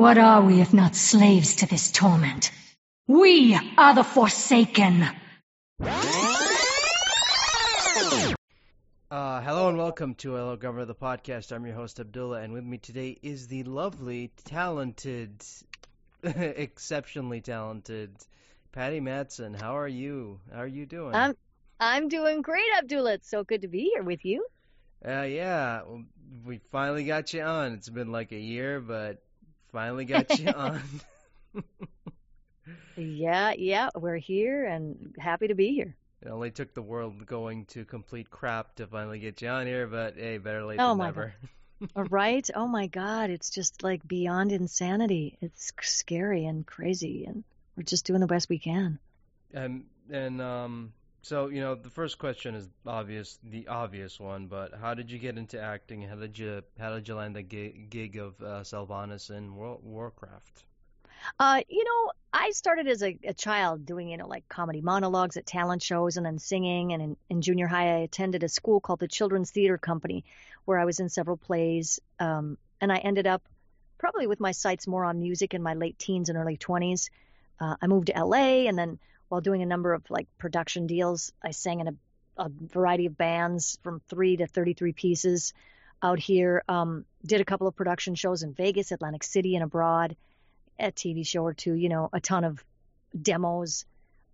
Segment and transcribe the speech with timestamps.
[0.00, 2.50] What are we if not slaves to this torment?
[3.06, 5.02] We are the Forsaken!
[9.10, 11.52] Uh, hello and welcome to Hello Governor, the podcast.
[11.52, 15.44] I'm your host Abdullah, and with me today is the lovely, talented,
[16.22, 18.16] exceptionally talented
[18.72, 19.54] Patty Mattson.
[19.54, 20.40] How are you?
[20.50, 21.14] How are you doing?
[21.14, 21.36] I'm
[21.78, 23.12] I'm doing great, Abdullah.
[23.12, 24.46] It's so good to be here with you.
[25.06, 25.82] Uh, yeah,
[26.46, 27.74] we finally got you on.
[27.74, 29.22] It's been like a year, but
[29.72, 30.82] finally got you on.
[32.96, 35.96] yeah, yeah, we're here and happy to be here.
[36.22, 39.86] It only took the world going to complete crap to finally get you on here,
[39.86, 41.34] but hey, better late oh than never.
[41.96, 42.46] Right?
[42.54, 45.38] Oh my God, it's just like beyond insanity.
[45.40, 47.42] It's scary and crazy, and
[47.74, 48.98] we're just doing the best we can.
[49.54, 50.92] And and um,
[51.22, 54.46] so you know, the first question is obvious, the obvious one.
[54.46, 56.02] But how did you get into acting?
[56.02, 59.78] How did you how did you land the gig, gig of uh, Sylvanas in War,
[59.82, 60.64] Warcraft?
[61.38, 65.36] Uh, you know, I started as a, a, child doing, you know, like comedy monologues
[65.36, 66.92] at talent shows and then singing.
[66.92, 70.24] And in, in, junior high, I attended a school called the Children's Theater Company,
[70.64, 72.00] where I was in several plays.
[72.18, 73.42] Um, and I ended up
[73.98, 77.10] probably with my sights more on music in my late teens and early 20s.
[77.60, 78.98] Uh, I moved to LA, and then
[79.30, 81.94] while doing a number of like production deals, I sang in a,
[82.36, 85.54] a variety of bands from three to 33 pieces
[86.02, 86.64] out here.
[86.68, 90.16] Um, did a couple of production shows in Vegas, Atlantic City, and abroad
[90.80, 92.64] a TV show or two, you know, a ton of
[93.20, 93.84] demos.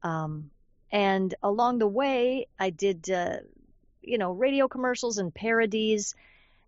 [0.03, 0.51] Um,
[0.91, 3.39] and along the way, I did, uh,
[4.01, 6.15] you know, radio commercials and parodies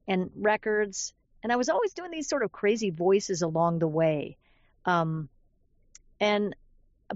[0.07, 1.15] and records.
[1.43, 4.37] And I was always doing these sort of crazy voices along the way.
[4.85, 5.31] Um,
[6.21, 6.55] and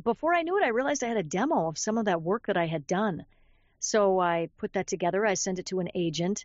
[0.03, 2.47] before I knew it, I realized I had a demo of some of that work
[2.47, 3.25] that I had done.
[3.81, 5.27] So I put that together.
[5.27, 6.45] I sent it to an agent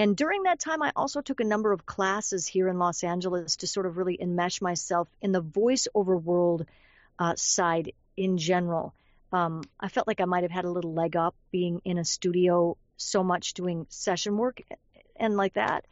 [0.00, 3.56] and during that time, I also took a number of classes here in Los Angeles
[3.56, 6.64] to sort of really enmesh myself in the voiceover world
[7.18, 8.94] uh, side in general.
[9.30, 12.04] Um, I felt like I might have had a little leg up being in a
[12.06, 14.62] studio so much doing session work
[15.16, 15.84] and like that.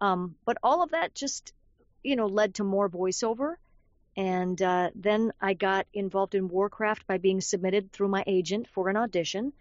[0.00, 1.52] Um, but all of that just,
[2.04, 3.56] you know, led to more voiceover.
[4.18, 8.90] And uh, then I got involved in Warcraft by being submitted through my agent for
[8.90, 9.54] an audition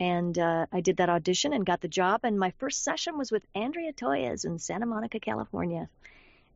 [0.00, 2.20] and uh, I did that audition and got the job.
[2.24, 5.88] And my first session was with Andrea Toyias in Santa Monica, California.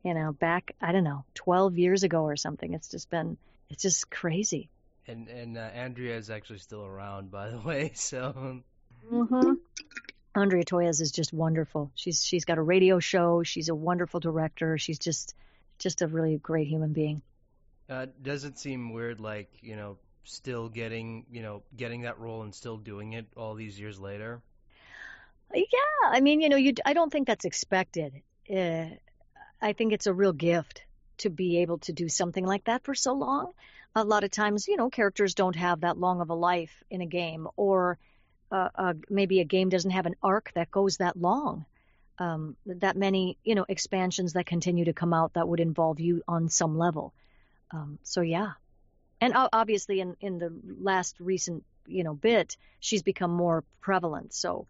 [0.03, 2.73] You know, back I don't know, 12 years ago or something.
[2.73, 3.37] It's just been,
[3.69, 4.69] it's just crazy.
[5.07, 7.91] And and uh, Andrea is actually still around, by the way.
[7.95, 8.61] So.
[9.11, 9.53] Mm-hmm.
[10.35, 11.91] Andrea Toyias is just wonderful.
[11.95, 13.43] She's she's got a radio show.
[13.43, 14.77] She's a wonderful director.
[14.77, 15.33] She's just
[15.79, 17.21] just a really great human being.
[17.89, 22.43] Uh, does it seem weird, like you know, still getting you know getting that role
[22.43, 24.41] and still doing it all these years later?
[25.53, 28.21] Yeah, I mean, you know, you I don't think that's expected.
[28.49, 28.85] Uh,
[29.61, 30.83] I think it's a real gift
[31.19, 33.51] to be able to do something like that for so long.
[33.95, 37.01] A lot of times, you know, characters don't have that long of a life in
[37.01, 37.97] a game, or
[38.51, 41.65] uh, uh, maybe a game doesn't have an arc that goes that long.
[42.19, 46.21] Um, that many, you know, expansions that continue to come out that would involve you
[46.27, 47.13] on some level.
[47.71, 48.53] Um, so yeah,
[49.21, 54.67] and obviously in in the last recent you know bit she's become more prevalent so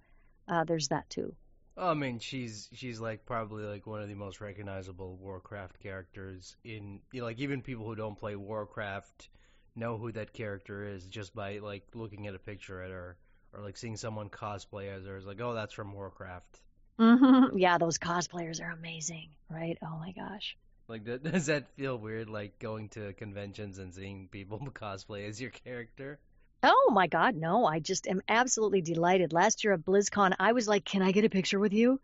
[0.48, 1.36] uh, there's that too
[1.78, 7.00] I mean, she's she's like probably like one of the most recognizable Warcraft characters in
[7.14, 9.30] you know, like even people who don't play Warcraft
[9.78, 13.16] know who that character is just by like looking at a picture at her
[13.54, 15.16] or like seeing someone cosplay as her.
[15.16, 16.60] It's like, oh, that's from Warcraft.
[17.00, 17.58] Mm-hmm.
[17.58, 19.78] Yeah, those cosplayers are amazing, right?
[19.82, 20.58] Oh my gosh.
[20.90, 25.52] Like, does that feel weird, like going to conventions and seeing people cosplay as your
[25.52, 26.20] character?
[26.64, 27.66] Oh my God, no!
[27.66, 29.32] I just am absolutely delighted.
[29.32, 32.02] Last year at BlizzCon, I was like, "Can I get a picture with you?"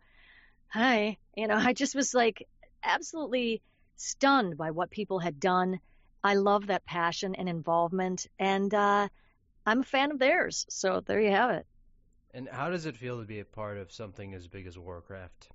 [0.68, 2.46] Hi, you know, I just was like
[2.82, 3.60] absolutely
[3.96, 5.80] stunned by what people had done.
[6.22, 9.08] I love that passion and involvement, and uh,
[9.66, 10.64] I'm a fan of theirs.
[10.70, 11.66] So there you have it.
[12.32, 15.48] And how does it feel to be a part of something as big as Warcraft?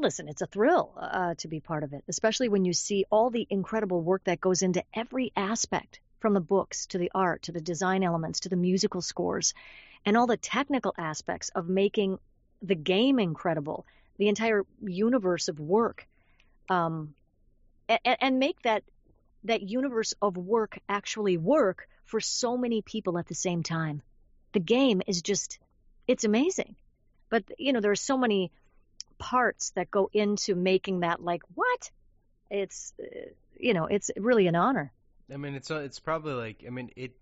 [0.00, 3.30] Listen, it's a thrill uh, to be part of it, especially when you see all
[3.30, 7.52] the incredible work that goes into every aspect from the books to the art to
[7.52, 9.54] the design elements to the musical scores
[10.04, 12.18] and all the technical aspects of making
[12.62, 13.86] the game incredible,
[14.18, 16.06] the entire universe of work,
[16.68, 17.14] um,
[17.88, 18.82] and, and make that
[19.44, 24.02] that universe of work actually work for so many people at the same time.
[24.52, 25.58] The game is just,
[26.06, 26.76] it's amazing.
[27.30, 28.50] But, you know, there are so many
[29.20, 31.90] parts that go into making that like what
[32.50, 33.04] it's uh,
[33.56, 34.92] you know it's really an honor
[35.32, 37.12] i mean it's it's probably like i mean it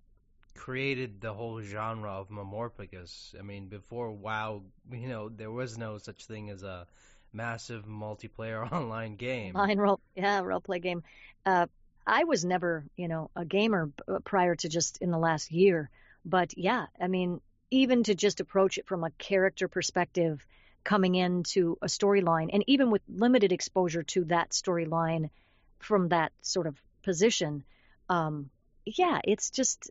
[0.54, 5.98] created the whole genre of MMORPGs i mean before wow you know there was no
[5.98, 6.86] such thing as a
[7.32, 9.56] massive multiplayer online game.
[9.56, 11.02] Online role, yeah, role play game.
[11.44, 11.66] Uh,
[12.06, 15.90] I was never, you know, a gamer uh, prior to just in the last year,
[16.24, 17.40] but yeah, I mean,
[17.70, 20.44] even to just approach it from a character perspective,
[20.84, 25.30] coming into a storyline, and even with limited exposure to that storyline
[25.78, 27.64] from that sort of position,
[28.08, 28.50] um,
[28.84, 29.90] yeah, it's just,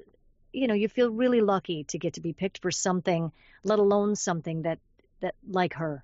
[0.52, 3.32] you know, you feel really lucky to get to be picked for something,
[3.64, 4.80] let alone something that
[5.20, 6.04] that like her.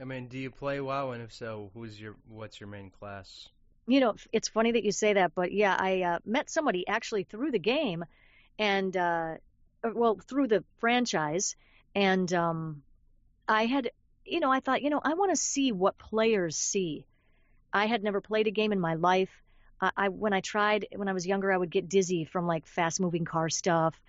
[0.00, 3.48] I mean, do you play WoW, and if so, who's your what's your main class?
[3.86, 7.24] You know, it's funny that you say that, but yeah, I uh, met somebody actually
[7.24, 8.04] through the game,
[8.58, 9.34] and uh,
[9.82, 11.56] uh, well, through the franchise,
[11.94, 12.82] and um,
[13.48, 13.90] I had,
[14.28, 17.06] you know, I thought, you know, I want to see what players see.
[17.72, 19.30] I had never played a game in my life.
[19.80, 22.66] I, I when I tried when I was younger, I would get dizzy from like
[22.66, 24.00] fast moving car stuff,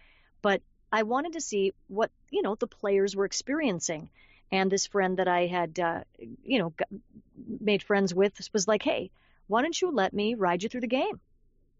[0.41, 0.61] but
[0.91, 4.09] I wanted to see what you know the players were experiencing.
[4.51, 6.03] And this friend that I had, uh,
[6.43, 6.73] you know,
[7.59, 9.11] made friends with was like, "Hey,
[9.47, 11.19] why don't you let me ride you through the game?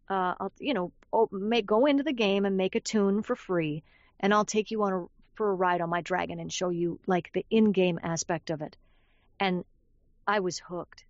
[0.07, 3.35] Uh, I'll, you know, oh, make go into the game and make a tune for
[3.35, 3.83] free,
[4.19, 5.05] and I'll take you on a
[5.39, 8.75] for a ride on my dragon and show you like the in-game aspect of it."
[9.39, 9.63] And
[10.27, 11.05] I was hooked.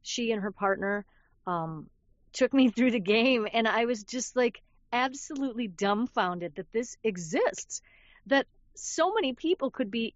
[0.00, 1.04] She and her partner
[1.46, 1.90] um,
[2.32, 7.82] took me through the game, and I was just like absolutely dumbfounded that this exists,
[8.26, 10.14] that so many people could be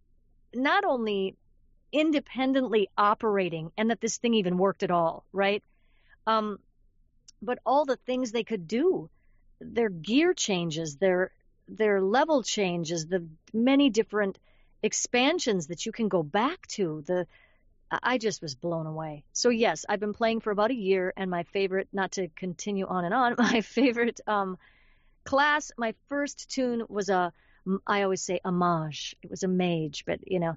[0.54, 1.36] not only
[1.92, 5.62] independently operating and that this thing even worked at all, right?
[6.26, 6.58] Um,
[7.42, 9.10] but all the things they could do,
[9.60, 11.32] their gear changes, their
[11.76, 14.38] their level changes, the many different
[14.82, 17.26] expansions that you can go back to, the
[18.02, 19.24] I just was blown away.
[19.32, 22.86] So yes, I've been playing for about a year, and my favorite, not to continue
[22.86, 24.56] on and on, my favorite um,
[25.24, 27.32] class, my first tune was a,
[27.86, 29.14] I always say a mage.
[29.22, 30.56] It was a mage, but you know,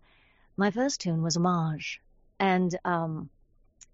[0.55, 2.01] my first tune was a mage,
[2.39, 3.29] and um,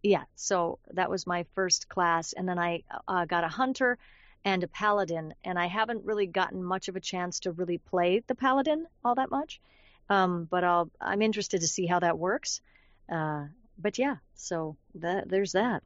[0.03, 3.97] yeah, so that was my first class, and then I uh, got a hunter
[4.43, 8.23] and a paladin, and I haven't really gotten much of a chance to really play
[8.25, 9.61] the paladin all that much,
[10.09, 12.61] um, but I'll, I'm interested to see how that works.
[13.09, 13.45] Uh,
[13.77, 15.83] but yeah, so that there's that.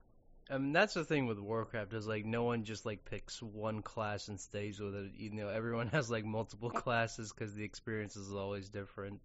[0.50, 3.82] I mean, that's the thing with Warcraft is like no one just like picks one
[3.82, 5.12] class and stays with it.
[5.18, 9.22] You know, everyone has like multiple classes because the experience is always different.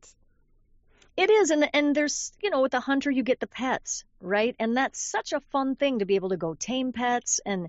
[1.16, 4.56] It is, and and there's you know with the hunter you get the pets, right?
[4.58, 7.68] And that's such a fun thing to be able to go tame pets, and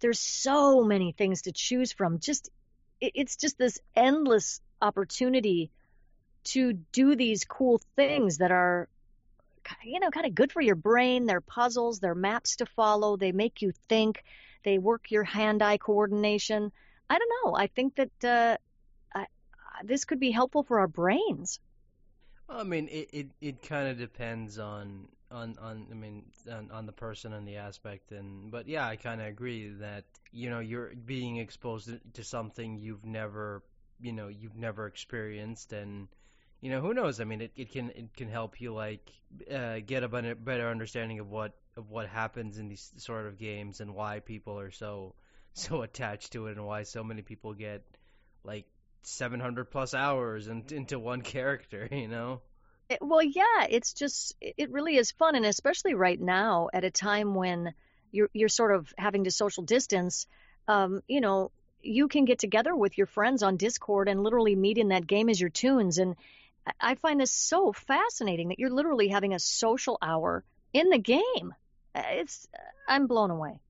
[0.00, 2.18] there's so many things to choose from.
[2.18, 2.50] Just
[3.00, 5.70] it, it's just this endless opportunity
[6.42, 8.88] to do these cool things that are
[9.84, 11.26] you know, kind of good for your brain.
[11.26, 14.22] They're puzzles, they're maps to follow, they make you think,
[14.64, 16.72] they work your hand eye coordination.
[17.08, 17.54] I don't know.
[17.54, 18.56] I think that uh,
[19.14, 19.26] I,
[19.84, 21.60] this could be helpful for our brains.
[22.48, 26.86] I mean, it it, it kind of depends on on on I mean on, on
[26.86, 30.60] the person and the aspect and but yeah, I kind of agree that you know
[30.60, 33.62] you're being exposed to something you've never
[34.00, 36.08] you know you've never experienced and
[36.60, 37.20] you know who knows?
[37.20, 39.10] I mean it, it can it can help you like
[39.52, 43.80] uh, get a better understanding of what of what happens in these sort of games
[43.80, 45.14] and why people are so
[45.54, 47.84] so attached to it and why so many people get
[48.44, 48.66] like
[49.02, 52.40] 700 plus hours in, into one character you know
[52.90, 56.90] it, well yeah it's just it really is fun and especially right now at a
[56.90, 57.72] time when
[58.12, 60.26] you're you're sort of having to social distance
[60.68, 61.50] um you know
[61.82, 65.28] you can get together with your friends on discord and literally meet in that game
[65.30, 65.98] as your tunes.
[65.98, 66.14] and
[66.78, 71.54] I find this so fascinating that you're literally having a social hour in the game.
[71.94, 72.46] It's
[72.86, 73.60] I'm blown away.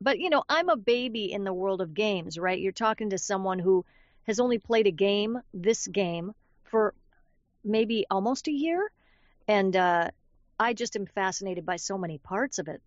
[0.00, 2.58] But you know, I'm a baby in the world of games, right?
[2.58, 3.84] You're talking to someone who
[4.26, 6.32] has only played a game, this game,
[6.64, 6.94] for
[7.64, 8.90] maybe almost a year,
[9.48, 10.10] and uh,
[10.58, 12.80] I just am fascinated by so many parts of it.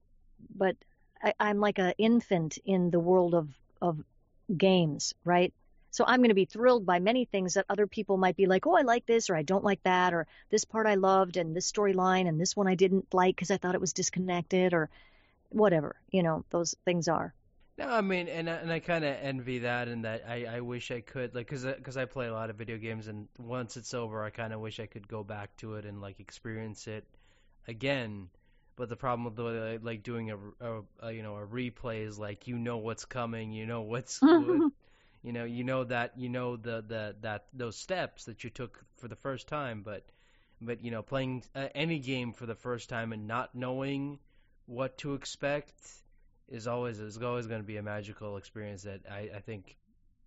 [0.56, 0.76] But
[1.22, 3.50] I, I'm like an infant in the world of
[3.82, 4.04] of
[4.56, 5.54] games, right?
[5.92, 8.68] So I'm going to be thrilled by many things that other people might be like,
[8.68, 11.56] oh, I like this, or I don't like that, or this part I loved, and
[11.56, 14.90] this storyline, and this one I didn't like because I thought it was disconnected, or
[15.50, 17.34] whatever, you know, those things are.
[17.78, 20.92] No, I mean, and and I kind of envy that, and that I I wish
[20.92, 23.94] I could like because because I play a lot of video games, and once it's
[23.94, 27.06] over, I kind of wish I could go back to it and like experience it
[27.68, 28.30] again.
[28.78, 32.18] But the problem with the, like doing a, a, a you know a replay is
[32.18, 34.22] like you know what's coming, you know what's
[35.24, 38.84] you know you know that you know the the that those steps that you took
[38.98, 40.06] for the first time but
[40.62, 44.20] but you know playing uh, any game for the first time and not knowing
[44.68, 45.74] what to expect
[46.50, 49.78] is always is always going to be a magical experience that I, I think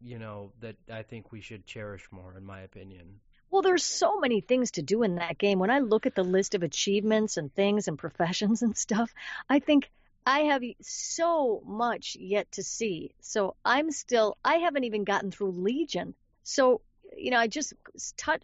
[0.01, 3.21] you know that I think we should cherish more in my opinion.
[3.51, 5.59] Well, there's so many things to do in that game.
[5.59, 9.13] When I look at the list of achievements and things and professions and stuff,
[9.49, 9.91] I think
[10.27, 13.13] I have so much yet to see.
[13.23, 16.15] So I'm still, I haven't even gotten through Legion.
[16.43, 16.83] So,
[17.17, 17.73] you know, I just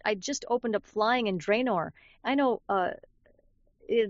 [0.03, 1.91] I just opened up flying in Draenor.
[2.23, 2.91] I know uh,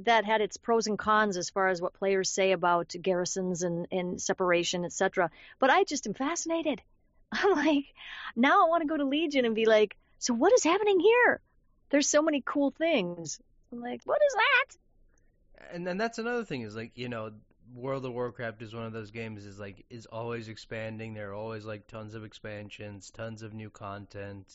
[0.03, 3.88] that had its pros and cons as far as what players say about garrisons and,
[3.91, 5.32] and separation, etc.
[5.60, 6.82] But I just am fascinated.
[7.32, 7.86] I'm like,
[8.36, 11.41] now I want to go to Legion and be like, so what is happening here?
[11.89, 13.39] There's so many cool things.
[13.72, 15.74] I'm like, what is that?
[15.74, 17.32] And then that's another thing is like, you know,
[17.74, 21.13] World of Warcraft is one of those games is like is always expanding.
[21.13, 24.53] There are always like tons of expansions, tons of new content.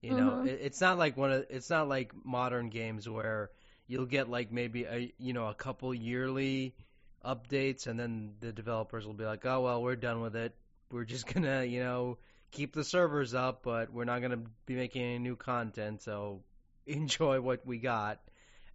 [0.00, 0.48] You know, mm-hmm.
[0.48, 3.50] it, it's not like one of it's not like modern games where
[3.92, 6.74] you'll get like maybe a you know a couple yearly
[7.22, 10.54] updates and then the developers will be like, "Oh, well, we're done with it.
[10.90, 12.16] We're just to, you know,
[12.50, 16.40] keep the servers up, but we're not to be making any new content, so
[16.86, 18.18] enjoy what we got."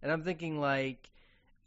[0.02, 1.10] And I'm thinking like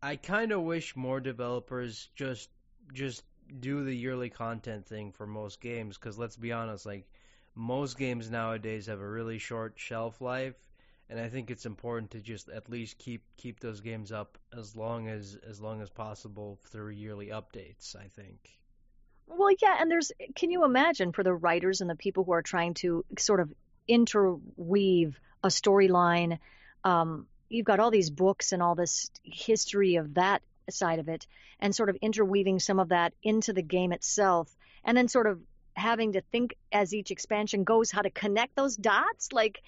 [0.02, 2.50] I kind of wish more developers just
[2.94, 3.22] just
[3.60, 7.06] do the yearly content thing for most games because let's be honest, like
[7.54, 10.56] most games nowadays have a really short shelf life,
[11.12, 14.76] and I think it's important to just at least keep keep those games up as
[14.76, 17.96] long as as long as possible through yearly updates.
[17.96, 18.40] I think.
[19.28, 22.42] Well, yeah, and there's can you imagine for the writers and the people who are
[22.42, 23.54] trying to sort of
[23.88, 26.38] interweave a storyline
[26.84, 31.28] um, you've got all these books and all this history of that side of it
[31.60, 34.50] and sort of interweaving some of that into the game itself
[34.86, 35.40] and then sort of
[35.74, 39.62] having to think as each expansion goes how to connect those dots like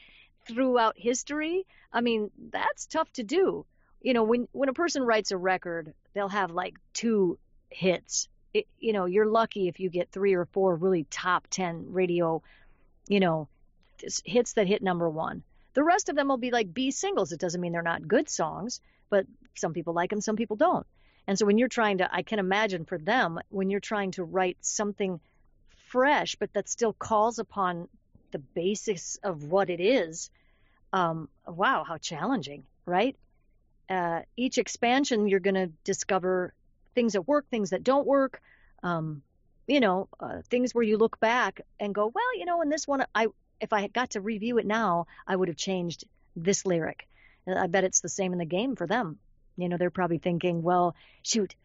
[0.48, 3.66] throughout history i mean that's tough to do
[4.02, 7.38] you know when when a person writes a record they'll have like two
[7.70, 11.94] hits it, you know you're lucky if you get three or four really top 10
[11.94, 12.42] radio
[13.08, 13.48] you know
[14.26, 17.32] hits that hit number 1 the rest of them will be like B singles.
[17.32, 20.86] It doesn't mean they're not good songs, but some people like them, some people don't.
[21.28, 24.24] And so when you're trying to, I can imagine for them, when you're trying to
[24.24, 25.20] write something
[25.88, 27.88] fresh, but that still calls upon
[28.34, 30.30] the basis of what it is,
[30.92, 33.16] um, wow, how challenging, right?
[33.90, 36.54] Uh, each expansion, you're going to discover
[36.96, 38.42] things that work, things that don't work.
[38.84, 39.24] Um,
[39.68, 42.88] you know, uh, things where you look back and go, well, you know, in this
[42.88, 43.28] one, I
[43.62, 46.04] if I had got to review it now, I would have changed
[46.36, 47.08] this lyric.
[47.48, 49.20] I bet it's the same in the game for them.
[49.56, 51.56] You know, they're probably thinking, well, shoot,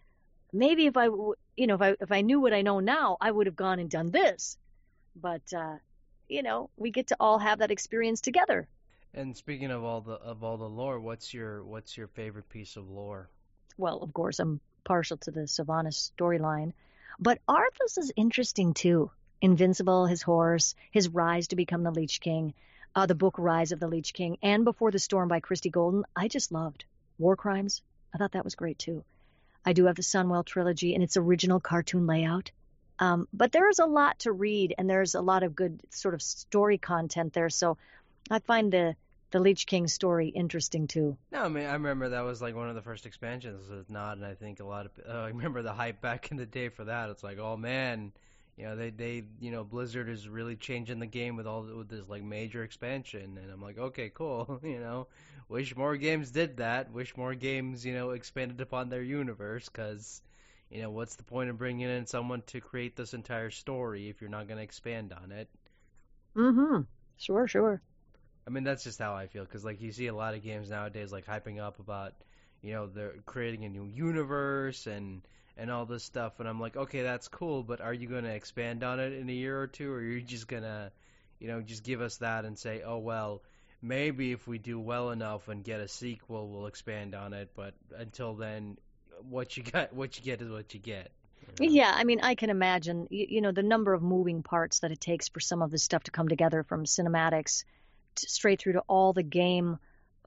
[0.52, 3.30] maybe if I, you know, if I if I knew what I know now, I
[3.30, 4.56] would have gone and done this.
[5.16, 5.76] But uh,
[6.28, 8.68] you know, we get to all have that experience together.
[9.14, 12.76] And speaking of all the of all the lore, what's your what's your favorite piece
[12.76, 13.30] of lore?
[13.76, 16.72] Well, of course, I'm partial to the Sylvanas storyline,
[17.18, 19.10] but Arthas is interesting too.
[19.40, 22.54] Invincible, his horse, his rise to become the Lich King,
[22.94, 26.04] uh, the book Rise of the Lich King, and Before the Storm by Christie Golden,
[26.16, 26.84] I just loved.
[27.18, 27.82] War Crimes,
[28.12, 29.04] I thought that was great too.
[29.64, 32.50] I do have the Sunwell trilogy in its original cartoon layout.
[33.00, 36.22] Um, but there's a lot to read, and there's a lot of good sort of
[36.22, 37.50] story content there.
[37.50, 37.78] So
[38.30, 38.96] I find the
[39.30, 41.16] the Lich King story interesting too.
[41.30, 44.18] No, I mean I remember that was like one of the first expansions with Nod,
[44.18, 46.68] and I think a lot of uh, I remember the hype back in the day
[46.68, 47.10] for that.
[47.10, 48.12] It's like, oh man,
[48.58, 51.88] you know they they you know Blizzard is really changing the game with all with
[51.88, 55.06] this like major expansion and I'm like okay cool you know
[55.48, 60.22] wish more games did that wish more games you know expanded upon their universe cuz
[60.70, 64.20] you know what's the point of bringing in someone to create this entire story if
[64.20, 65.48] you're not going to expand on it
[66.36, 66.86] Mm mhm
[67.18, 67.82] sure sure
[68.46, 70.70] I mean that's just how I feel cuz like you see a lot of games
[70.70, 72.14] nowadays like hyping up about
[72.62, 75.22] you know they're creating a new universe and
[75.56, 76.38] and all this stuff.
[76.40, 79.28] And I'm like, okay, that's cool, but are you going to expand on it in
[79.28, 80.92] a year or two, or are you just going to,
[81.40, 83.42] you know, just give us that and say, oh, well,
[83.82, 87.50] maybe if we do well enough and get a sequel, we'll expand on it.
[87.56, 88.78] But until then,
[89.28, 91.10] what you got, what you get is what you get.
[91.60, 94.92] Yeah, I mean, I can imagine, you, you, know, the number of moving parts that
[94.92, 97.64] it takes for some of this stuff to come together from cinematics
[98.16, 99.78] to, straight through to all the game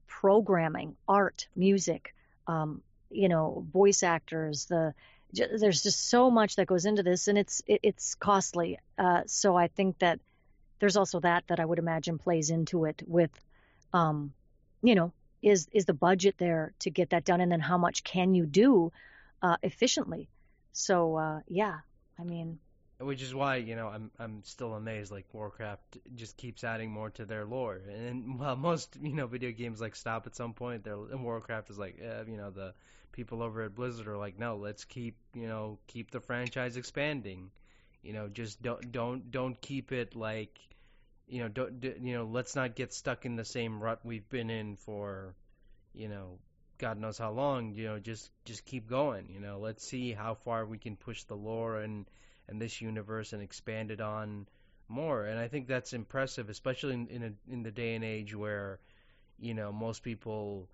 [0.07, 2.15] programming, art, music,
[2.47, 4.93] um, you know, voice actors, the
[5.33, 8.79] there's just so much that goes into this, and it's it, it's costly.
[8.97, 10.19] Uh, so I think that
[10.79, 13.31] there's also that that I would imagine plays into it with,
[13.93, 14.33] um,
[14.83, 18.03] you know, is is the budget there to get that done, and then how much
[18.03, 18.91] can you do
[19.41, 20.29] uh, efficiently?
[20.71, 21.79] So uh, yeah,
[22.19, 22.59] I mean.
[22.99, 25.11] Which is why you know I'm I'm still amazed.
[25.11, 29.51] Like Warcraft just keeps adding more to their lore, and well, most you know video
[29.51, 30.83] games like stop at some point.
[30.83, 32.75] Their Warcraft is like eh, you know the
[33.11, 37.49] people over at Blizzard are like, no, let's keep you know keep the franchise expanding.
[38.03, 40.59] You know, just don't don't don't keep it like
[41.31, 44.49] you know, don't, you know, let's not get stuck in the same rut we've been
[44.49, 45.33] in for,
[45.93, 46.39] you know,
[46.77, 47.73] God knows how long.
[47.73, 49.29] You know, just just keep going.
[49.29, 52.05] You know, let's see how far we can push the lore and
[52.49, 54.45] and this universe and expand it on
[54.89, 55.23] more.
[55.23, 58.79] And I think that's impressive, especially in in, a, in the day and age where,
[59.39, 60.67] you know, most people,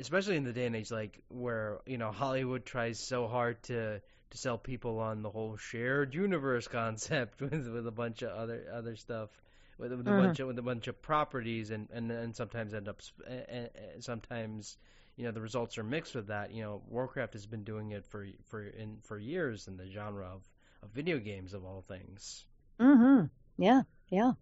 [0.00, 4.00] especially in the day and age like where you know Hollywood tries so hard to
[4.30, 8.66] to sell people on the whole shared universe concept with with a bunch of other
[8.74, 9.30] other stuff
[9.78, 12.88] with, with a bunch of with a bunch of properties and and and sometimes end
[12.88, 14.78] up sp- eh, eh, eh, sometimes
[15.16, 18.04] you know the results are mixed with that you know Warcraft has been doing it
[18.06, 20.42] for for in for years in the genre of,
[20.82, 22.44] of video games of all things
[22.80, 23.26] Mm-hmm.
[23.58, 23.82] Yeah.
[24.10, 24.32] Yeah.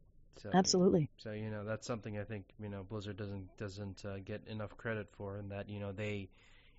[0.43, 1.09] so Absolutely.
[1.17, 4.76] so you know that's something I think you know Blizzard doesn't doesn't uh, get enough
[4.76, 6.29] credit for in that you know they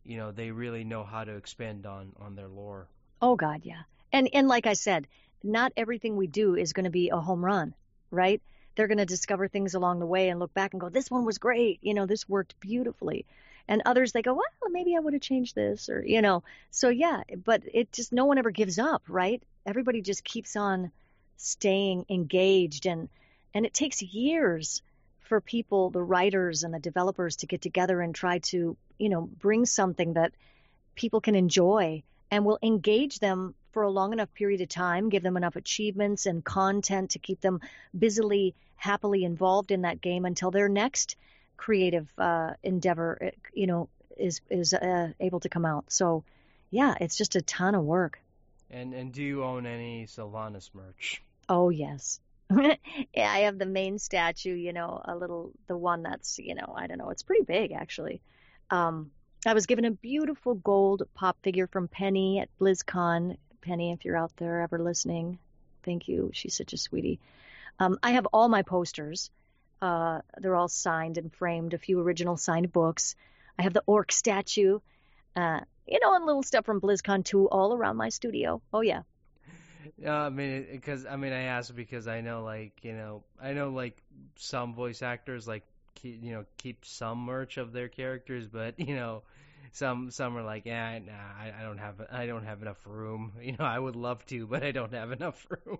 [0.03, 2.89] you know they really know how to expand on on their lore
[3.21, 3.83] Oh God, yeah.
[4.11, 5.07] And and like I said,
[5.43, 7.73] not everything we do is going to be a home run,
[8.15, 8.41] right?
[8.75, 11.25] They're going to discover things along the way and look back and go, this one
[11.25, 11.79] was great.
[11.81, 13.25] You know, this worked beautifully.
[13.67, 16.43] And others they go, well, maybe I would have changed this or you know.
[16.71, 19.41] So yeah, but it just no one ever gives up, right?
[19.65, 20.91] Everybody just keeps on
[21.37, 23.09] staying engaged and
[23.53, 24.81] and it takes years
[25.21, 29.21] for people, the writers and the developers to get together and try to, you know,
[29.21, 30.33] bring something that
[30.93, 35.21] people can enjoy and will engage them for a long enough period of time, give
[35.21, 37.59] them enough achievements and content to keep them
[37.97, 41.17] busily, happily involved in that game until their next
[41.57, 45.83] creative uh, endeavor, uh, you know, is is uh, able to come out.
[45.89, 46.23] So,
[46.71, 48.17] yeah, it's just a ton of work.
[48.71, 52.21] and and do you own any Sylvanas merch Oh yes.
[52.49, 52.77] yeah,
[53.17, 56.87] I have the main statue, you know, a little the one that's, you know, I
[56.87, 58.21] don't know, it's pretty big actually.
[58.71, 59.11] Um
[59.45, 63.37] I was given a beautiful gold pop figure from Penny at BlizzCon.
[63.65, 65.39] Penny, if you're out there ever listening,
[65.83, 66.31] thank you.
[66.33, 67.19] She's such a sweetie.
[67.79, 69.31] Um, I have all my posters.
[69.81, 71.73] Uh, they're all signed and framed.
[71.73, 73.15] A few original signed books.
[73.59, 74.79] I have the orc statue.
[75.35, 78.61] Uh, you know, and little stuff from BlizzCon too, all around my studio.
[78.71, 79.01] Oh yeah.
[79.97, 83.53] Yeah, I mean, because I mean, I asked because I know, like, you know, I
[83.53, 84.01] know, like,
[84.35, 85.63] some voice actors, like,
[85.93, 89.23] keep, you know, keep some merch of their characters, but you know,
[89.71, 93.33] some some are like, yeah, nah, I, I don't have, I don't have enough room.
[93.41, 95.79] You know, I would love to, but I don't have enough room.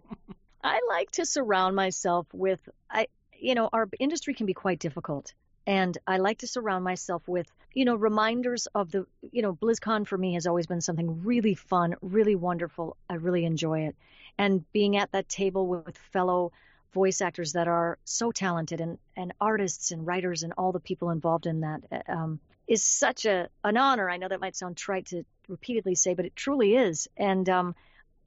[0.64, 5.34] I like to surround myself with I you know our industry can be quite difficult
[5.68, 10.08] and I like to surround myself with you know reminders of the you know BlizzCon
[10.08, 12.98] for me has always been something really fun, really wonderful.
[13.10, 13.96] I really enjoy it.
[14.38, 16.52] And being at that table with fellow
[16.94, 21.10] voice actors that are so talented and and artists and writers and all the people
[21.10, 24.10] involved in that um is such a an honor.
[24.10, 27.08] I know that might sound trite to repeatedly say, but it truly is.
[27.18, 27.76] And um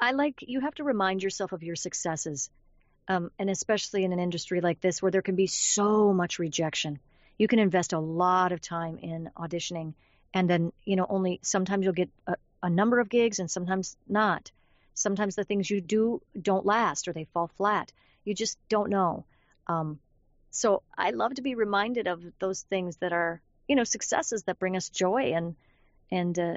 [0.00, 2.50] I like you have to remind yourself of your successes,
[3.08, 7.00] um, and especially in an industry like this where there can be so much rejection.
[7.36, 9.94] You can invest a lot of time in auditioning,
[10.32, 13.96] and then you know only sometimes you'll get a, a number of gigs, and sometimes
[14.08, 14.52] not.
[14.94, 17.92] Sometimes the things you do don't last or they fall flat.
[18.24, 19.24] You just don't know.
[19.66, 20.00] Um,
[20.50, 24.58] so I love to be reminded of those things that are you know successes that
[24.58, 25.54] bring us joy and
[26.10, 26.56] and uh,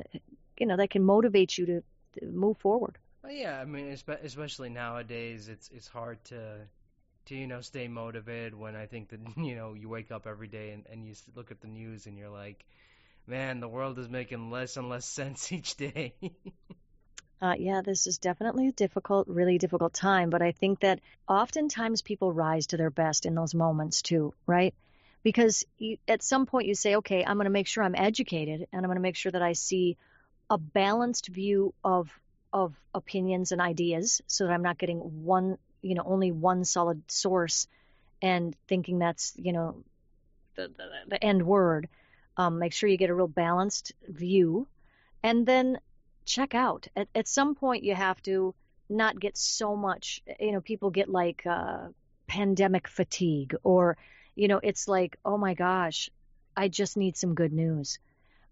[0.57, 1.83] you know that can motivate you to,
[2.19, 2.97] to move forward.
[3.23, 3.87] Well, yeah, I mean,
[4.23, 6.57] especially nowadays, it's it's hard to
[7.25, 10.47] to you know stay motivated when I think that you know you wake up every
[10.47, 12.65] day and and you look at the news and you're like,
[13.27, 16.13] man, the world is making less and less sense each day.
[17.41, 22.03] Uh, yeah, this is definitely a difficult, really difficult time, but I think that oftentimes
[22.03, 24.75] people rise to their best in those moments too, right?
[25.23, 28.67] Because you, at some point you say, okay, I'm going to make sure I'm educated
[28.71, 29.97] and I'm going to make sure that I see
[30.49, 32.09] a balanced view of
[32.53, 37.01] of opinions and ideas so that I'm not getting one, you know, only one solid
[37.09, 37.67] source
[38.21, 39.83] and thinking that's, you know,
[40.55, 41.87] the, the, the end word.
[42.35, 44.67] Um, make sure you get a real balanced view
[45.23, 45.79] and then
[46.25, 46.87] check out.
[46.95, 48.53] At, at some point, you have to
[48.89, 51.87] not get so much, you know, people get like uh,
[52.27, 53.97] pandemic fatigue, or,
[54.41, 56.09] you know, it's like, oh my gosh,
[56.57, 57.99] I just need some good news.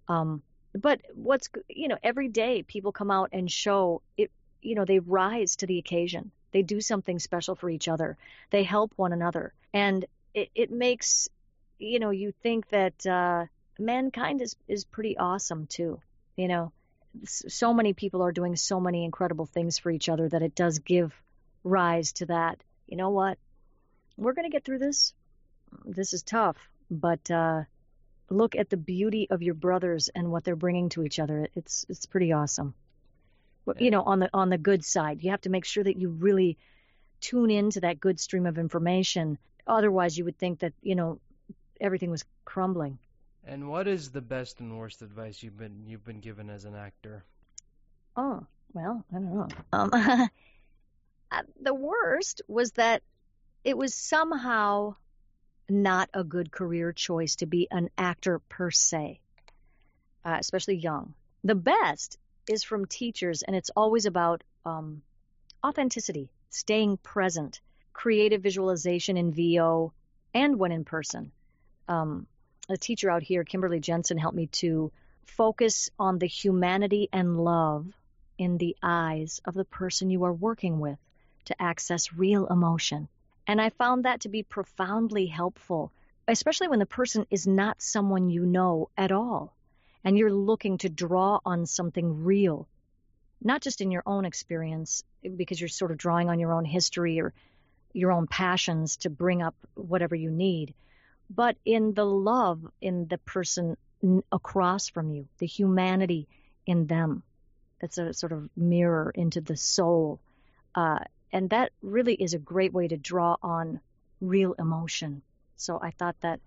[0.07, 0.43] Um,
[0.75, 4.29] but what's, you know, every day people come out and show it,
[4.61, 6.29] you know, they rise to the occasion.
[6.51, 8.17] They do something special for each other.
[8.51, 9.51] They help one another.
[9.73, 11.27] And it, it makes,
[11.79, 13.45] you know, you think that uh,
[13.79, 15.99] mankind is, is pretty awesome too,
[16.35, 16.71] you know
[17.25, 20.77] so many people are doing so many incredible things for each other that it does
[20.77, 21.11] give
[21.63, 22.63] rise to that.
[22.87, 23.39] You know what?
[24.15, 25.13] We're going to get through this.
[25.85, 26.57] This is tough,
[26.89, 27.63] but uh,
[28.29, 31.47] look at the beauty of your brothers and what they're bringing to each other.
[31.55, 32.73] It's it's pretty awesome.
[33.65, 35.97] But, You know, on the on the good side, you have to make sure that
[35.97, 36.57] you really
[37.21, 39.37] tune into that good stream of information
[39.69, 41.19] otherwise you would think that you know
[41.79, 42.97] everything was crumbling.
[43.45, 46.75] And what is the best and worst advice you've been you've been given as an
[46.75, 47.23] actor?
[48.17, 49.47] Oh well, I don't know.
[49.71, 49.89] Um,
[51.31, 53.01] uh, the worst was that
[53.63, 54.95] it was somehow
[55.69, 59.19] not a good career choice to be an actor per se,
[60.25, 61.13] uh, especially young.
[61.43, 62.17] The best
[62.49, 65.01] is from teachers, and it's always about um,
[65.65, 67.61] authenticity, staying present,
[67.93, 69.93] creative visualization in VO,
[70.33, 71.31] and when in person.
[71.87, 72.27] Um,
[72.69, 74.91] a teacher out here, Kimberly Jensen, helped me to
[75.25, 77.87] focus on the humanity and love
[78.37, 80.97] in the eyes of the person you are working with
[81.45, 83.07] to access real emotion.
[83.49, 85.91] And I found that to be profoundly helpful,
[86.27, 89.55] especially when the person is not someone you know at all
[90.03, 92.67] and you're looking to draw on something real,
[93.41, 95.03] not just in your own experience,
[95.35, 97.33] because you're sort of drawing on your own history or
[97.91, 100.75] your own passions to bring up whatever you need,
[101.27, 103.77] but in the love in the person
[104.31, 106.27] across from you, the humanity
[106.67, 107.23] in them.
[107.81, 110.19] It's a sort of mirror into the soul.
[110.75, 110.99] Uh,
[111.31, 113.79] and that really is a great way to draw on
[114.21, 115.21] real emotion.
[115.55, 116.39] So I thought that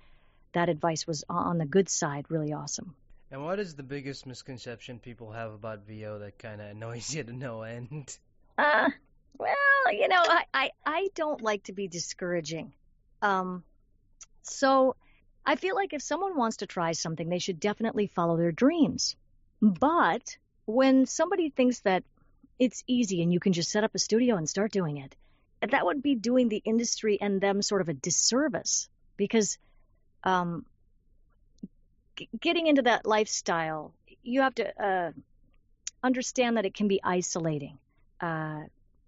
[0.53, 2.95] that advice was on the good side really awesome.
[3.31, 7.25] And what is the biggest misconception people have about VO that kind of annoys you
[7.25, 8.17] to no end?
[8.59, 8.91] Uh,
[9.39, 12.75] well, you know, I, I, I don't like to be discouraging.
[13.23, 13.65] Um,
[14.43, 14.97] so
[15.47, 19.17] I feel like if someone wants to try something, they should definitely follow their dreams.
[19.63, 22.05] But when somebody thinks that
[22.63, 25.17] it's easy and you can just set up a studio and start doing it,
[25.69, 29.59] that would be doing the industry and them sort of a disservice because
[30.23, 30.65] um,
[32.17, 35.11] g- getting into that lifestyle, you have to uh,
[36.05, 37.79] understand that it can be isolating.
[38.21, 38.61] Uh,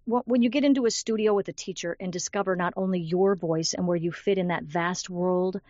[0.05, 3.73] when you get into a studio with a teacher and discover not only your voice
[3.73, 5.61] and where you fit in that vast world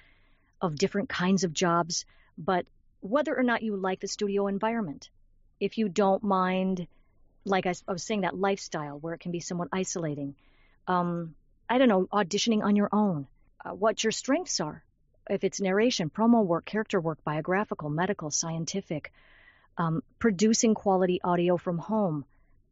[0.60, 2.04] of different kinds of jobs,
[2.36, 2.65] but
[3.02, 5.12] whether or not you like the studio environment.
[5.60, 6.88] If you don't mind,
[7.45, 10.36] like I, was saying, that lifestyle where it can be somewhat isolating.
[10.88, 11.36] Um,
[11.69, 13.27] I don't know, auditioning on your own,
[13.63, 14.84] uh, what your strengths are.
[15.29, 19.12] If it's narration, promo work, character work, biographical, medical, scientific,
[19.77, 22.25] um, producing quality audio from home,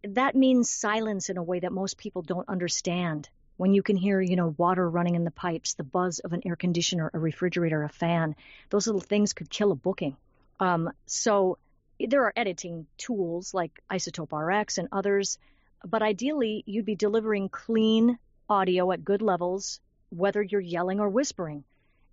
[0.04, 3.30] that means silence in a way that most people don't understand.
[3.58, 6.42] When you can hear, you know, water running in the pipes, the buzz of an
[6.46, 8.36] air conditioner, a refrigerator, a fan,
[8.70, 10.18] those little things could kill a booking.
[10.60, 11.58] Um, so
[12.00, 15.38] there are editing tools like iZotope RX and others,
[15.86, 18.18] but ideally you'd be delivering clean
[18.50, 19.80] audio at good levels,
[20.10, 21.64] whether you're yelling or whispering.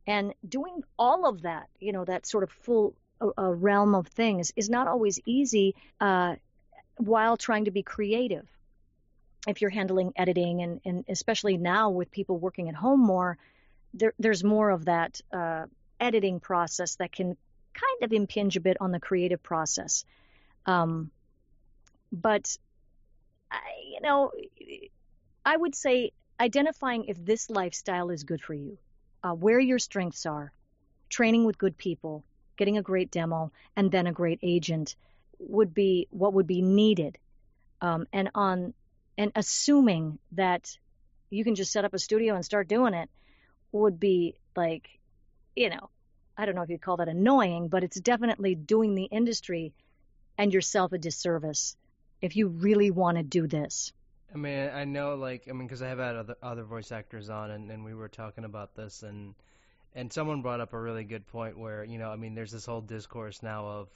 [0.06, 4.52] And doing all of that, you know, that sort of full uh, realm of things
[4.56, 5.74] is not always easy.
[6.00, 6.36] Uh,
[7.00, 8.46] while trying to be creative.
[9.48, 13.38] If you're handling editing, and, and especially now with people working at home more,
[13.94, 15.66] there, there's more of that uh,
[15.98, 17.36] editing process that can
[17.80, 20.04] kind of impinge a bit on the creative process.
[20.66, 21.10] Um,
[22.12, 22.56] but,
[23.92, 24.32] you know,
[25.44, 28.78] I would say identifying if this lifestyle is good for you,
[29.22, 30.52] uh, where your strengths are,
[31.08, 32.24] training with good people,
[32.56, 34.96] getting a great demo, and then a great agent
[35.38, 37.18] would be what would be needed,
[37.80, 38.74] um, and on
[39.18, 40.78] and assuming that
[41.30, 43.10] you can just set up a studio and start doing it
[43.72, 44.88] would be like,
[45.54, 45.90] you know,
[46.40, 49.74] I don't know if you'd call that annoying, but it's definitely doing the industry
[50.38, 51.76] and yourself a disservice
[52.22, 53.92] if you really want to do this.
[54.34, 57.28] I mean, I know, like, I mean, because I have had other other voice actors
[57.28, 59.34] on, and, and we were talking about this, and
[59.94, 62.64] and someone brought up a really good point where, you know, I mean, there's this
[62.64, 63.88] whole discourse now of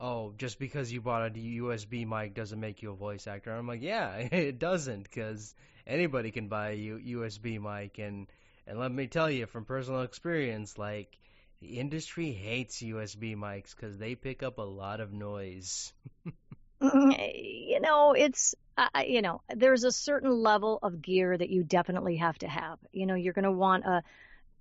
[0.00, 3.52] oh, just because you bought a USB mic doesn't make you a voice actor.
[3.52, 5.54] I'm like, yeah, it doesn't, because
[5.86, 8.26] anybody can buy a USB mic, and
[8.66, 11.18] and let me tell you from personal experience, like
[11.64, 15.92] the industry hates USB mics because they pick up a lot of noise.
[16.80, 22.16] you know, it's uh, you know, there's a certain level of gear that you definitely
[22.16, 22.78] have to have.
[22.92, 24.02] You know, you're going to want a,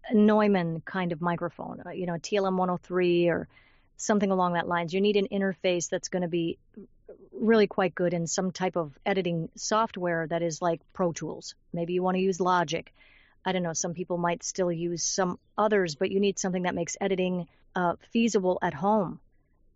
[0.09, 3.47] a Neumann kind of microphone, uh, you know, TLM 103 or
[3.97, 4.93] something along that lines.
[4.93, 6.57] You need an interface that's going to be
[7.31, 11.55] really quite good in some type of editing software that is like Pro Tools.
[11.73, 12.93] Maybe you want to use Logic.
[13.45, 13.73] I don't know.
[13.73, 17.95] Some people might still use some others, but you need something that makes editing uh,
[18.11, 19.19] feasible at home.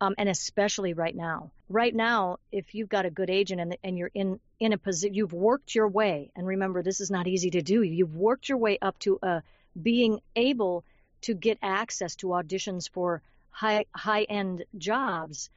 [0.00, 1.50] Um, and especially right now.
[1.68, 5.14] Right now, if you've got a good agent and, and you're in in a position,
[5.14, 6.30] you've worked your way.
[6.36, 7.82] And remember, this is not easy to do.
[7.82, 9.40] You've worked your way up to uh,
[9.80, 10.84] being able
[11.22, 15.50] to get access to auditions for high high end jobs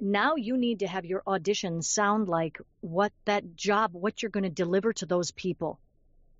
[0.00, 4.44] now you need to have your audition sound like what that job what you're going
[4.44, 5.78] to deliver to those people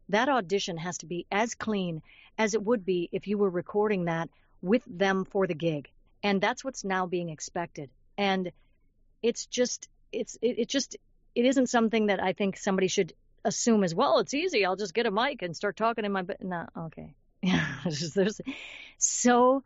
[0.08, 2.02] that audition has to be as clean
[2.38, 4.28] as it would be if you were recording that
[4.62, 5.88] with them for the gig.
[6.22, 7.90] And that's what's now being expected.
[8.18, 8.52] And
[9.22, 10.96] it's just, it's, it, it just,
[11.34, 13.12] it isn't something that I think somebody should
[13.44, 14.18] assume as well.
[14.18, 14.64] It's easy.
[14.64, 17.14] I'll just get a mic and start talking in my, but no, okay.
[17.42, 17.64] Yeah.
[18.14, 18.40] there's
[18.98, 19.62] so,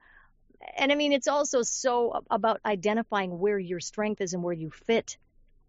[0.76, 4.70] and I mean, it's also so about identifying where your strength is and where you
[4.70, 5.16] fit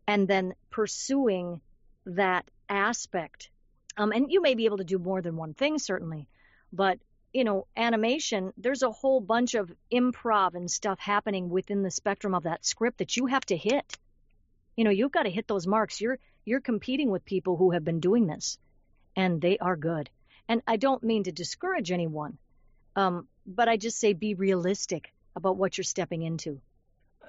[0.07, 1.61] and then pursuing
[2.05, 3.50] that aspect.
[3.97, 6.27] Um, and you may be able to do more than one thing, certainly,
[6.71, 6.99] but
[7.33, 12.35] you know, animation, there's a whole bunch of improv and stuff happening within the spectrum
[12.35, 13.97] of that script that you have to hit.
[14.75, 16.01] You know, you've got to hit those marks.
[16.01, 18.57] You're you're competing with people who have been doing this,
[19.15, 20.09] and they are good.
[20.47, 22.37] And I don't mean to discourage anyone,
[22.95, 26.59] um, but I just say be realistic about what you're stepping into.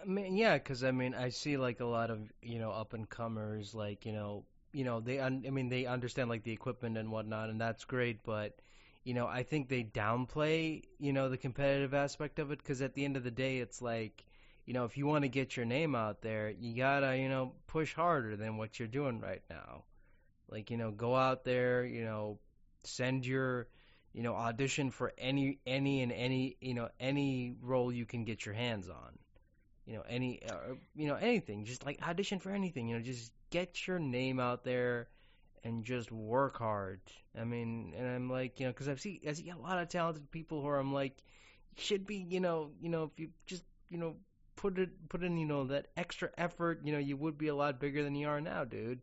[0.00, 2.92] I mean, yeah, because I mean, I see like a lot of you know up
[2.92, 6.52] and comers, like you know, you know, they, un- I mean, they understand like the
[6.52, 8.58] equipment and whatnot, and that's great, but
[9.04, 12.94] you know, I think they downplay, you know, the competitive aspect of it because at
[12.94, 14.24] the end of the day, it's like,
[14.64, 17.52] you know, if you want to get your name out there, you gotta, you know,
[17.66, 19.84] push harder than what you're doing right now.
[20.48, 22.38] Like, you know, go out there, you know,
[22.84, 23.68] send your,
[24.12, 28.46] you know, audition for any, any and any, you know, any role you can get
[28.46, 29.18] your hands on.
[29.86, 31.64] You know, any, uh, you know, anything.
[31.64, 32.88] Just like audition for anything.
[32.88, 35.08] You know, just get your name out there
[35.64, 37.00] and just work hard.
[37.38, 39.88] I mean, and I'm like, you know, because I've seen I see a lot of
[39.88, 41.16] talented people who are, I'm like,
[41.76, 44.16] should be, you know, you know, if you just, you know,
[44.56, 47.54] put it put in, you know, that extra effort, you know, you would be a
[47.54, 49.00] lot bigger than you are now, dude.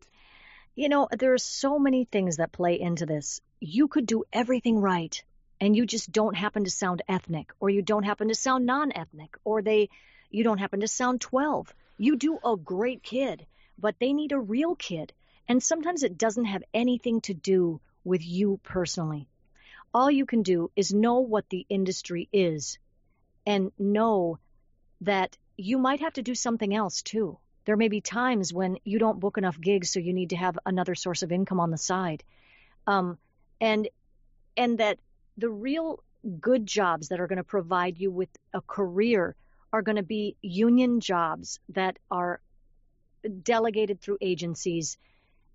[0.74, 3.40] You know, there are so many things that play into this.
[3.60, 5.22] You could do everything right,
[5.60, 9.36] and you just don't happen to sound ethnic, or you don't happen to sound non-ethnic,
[9.44, 9.90] or they,
[10.30, 11.74] you don't happen to sound 12.
[11.98, 13.46] You do a great kid,
[13.78, 15.12] but they need a real kid
[15.50, 19.26] and sometimes it doesn't have anything to do with you personally.
[19.92, 22.78] All you can do is know what the industry is
[23.44, 24.38] and know
[25.00, 27.36] that you might have to do something else too.
[27.64, 30.56] There may be times when you don't book enough gigs, so you need to have
[30.64, 32.22] another source of income on the side.
[32.86, 33.18] Um,
[33.60, 33.88] and
[34.56, 35.00] and that
[35.36, 36.04] the real
[36.40, 39.34] good jobs that are going to provide you with a career
[39.72, 42.40] are going to be union jobs that are
[43.42, 44.96] delegated through agencies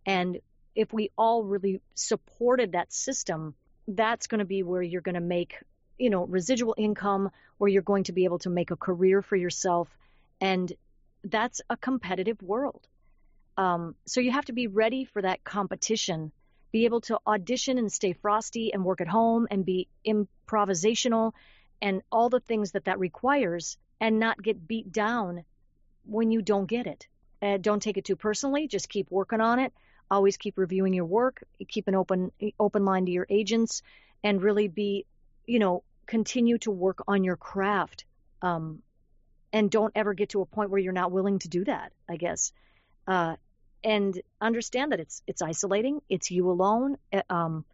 [0.06, 0.40] and
[0.76, 3.56] if we all really supported that system,
[3.88, 5.58] that's going to be where you're going to make,
[5.98, 9.36] you know, residual income, where you're going to be able to make a career for
[9.36, 9.88] yourself.
[10.42, 10.72] And
[11.24, 12.88] that's a competitive world.
[13.58, 16.34] Um, so you have to be ready for that competition,
[16.74, 21.32] be able to audition and stay frosty and work at home and be improvisational
[21.82, 25.44] and all the things that that requires and not get beat down
[26.06, 27.08] when you don't get it.
[27.42, 28.68] Uh, don't take it too personally.
[28.68, 29.74] Just keep working on it
[30.10, 33.82] always keep reviewing your work, keep an open open line to your agents,
[34.24, 35.06] and really be,
[35.46, 38.06] you know, continue to work on your craft.
[38.42, 38.82] Um,
[39.52, 41.92] and don't ever get to a point where you're not willing to do that.
[42.10, 42.52] I guess,
[43.08, 43.36] uh,
[43.84, 46.02] and understand that it's it's isolating.
[46.10, 46.98] It's you alone.
[47.12, 47.66] Uh, um,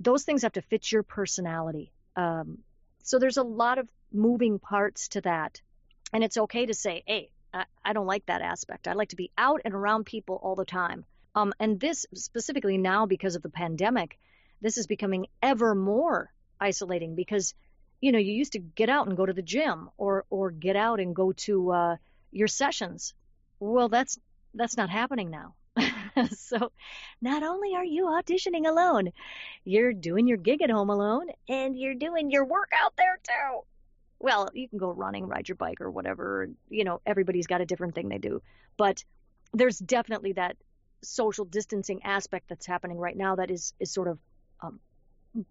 [0.00, 1.92] those things have to fit your personality.
[2.16, 2.58] Um,
[3.02, 5.60] so there's a lot of moving parts to that,
[6.12, 8.88] and it's okay to say, "Hey, I, I don't like that aspect.
[8.88, 12.78] I like to be out and around people all the time." Um, and this specifically
[12.78, 14.18] now because of the pandemic,
[14.60, 17.54] this is becoming ever more isolating because
[18.00, 20.76] you know you used to get out and go to the gym or or get
[20.76, 21.96] out and go to uh,
[22.32, 23.14] your sessions.
[23.60, 24.18] Well, that's
[24.54, 25.54] that's not happening now.
[26.30, 26.72] so
[27.20, 29.10] not only are you auditioning alone,
[29.64, 33.60] you're doing your gig at home alone and you're doing your work out there too.
[34.18, 36.48] Well, you can go running, ride your bike or whatever.
[36.68, 38.42] You know, everybody's got a different thing they do.
[38.76, 39.04] But
[39.52, 40.56] there's definitely that
[41.02, 44.18] social distancing aspect that's happening right now that is is sort of
[44.60, 44.80] um,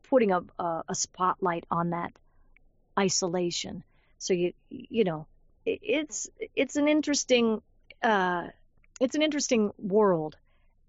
[0.09, 2.11] putting a, a, a spotlight on that
[2.99, 3.83] isolation.
[4.17, 5.27] So you you know
[5.65, 7.61] it, it's it's an interesting
[8.01, 8.47] uh,
[8.99, 10.35] it's an interesting world,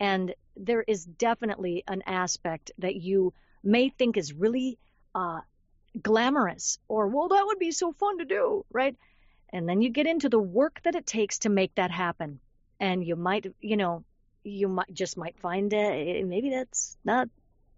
[0.00, 4.78] and there is definitely an aspect that you may think is really
[5.14, 5.40] uh,
[6.02, 8.96] glamorous or well that would be so fun to do, right?
[9.52, 12.40] And then you get into the work that it takes to make that happen,
[12.80, 14.04] and you might you know
[14.44, 16.26] you might just might find it.
[16.26, 17.28] Maybe that's not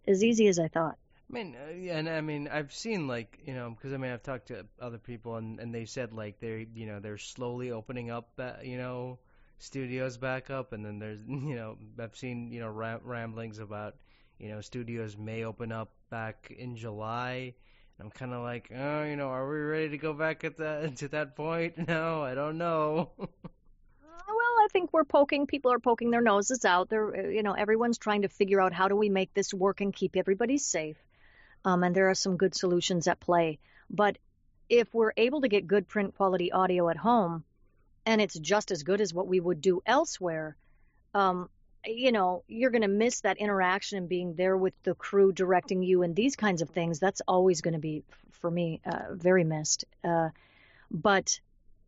[0.06, 0.96] as easy as I thought.
[1.30, 4.10] I mean, uh, yeah, and I mean, I've seen like you know, because I mean,
[4.12, 7.70] I've talked to other people, and and they said like they're you know they're slowly
[7.70, 9.18] opening up, you know,
[9.58, 13.96] studios back up, and then there's you know I've seen you know ram- ramblings about
[14.38, 17.54] you know studios may open up back in July.
[18.00, 20.96] I'm kind of like, oh, you know, are we ready to go back at that
[20.98, 21.76] to that point?
[21.88, 23.10] No, I don't know.
[23.18, 23.28] well,
[24.28, 26.88] I think we're poking, people are poking their noses out.
[26.88, 29.92] They're, you know, everyone's trying to figure out how do we make this work and
[29.92, 30.96] keep everybody safe.
[31.64, 33.58] Um, and there are some good solutions at play.
[33.90, 34.18] But
[34.68, 37.44] if we're able to get good print quality audio at home,
[38.06, 40.56] and it's just as good as what we would do elsewhere,
[41.14, 41.48] um,
[41.84, 45.82] you know, you're going to miss that interaction and being there with the crew directing
[45.82, 46.98] you and these kinds of things.
[46.98, 49.84] That's always going to be, for me, uh, very missed.
[50.04, 50.30] Uh,
[50.90, 51.40] but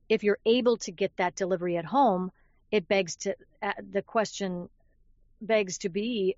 [0.08, 2.32] if you're able to get that delivery at home,
[2.70, 4.68] it begs to uh, the question
[5.40, 6.36] begs to be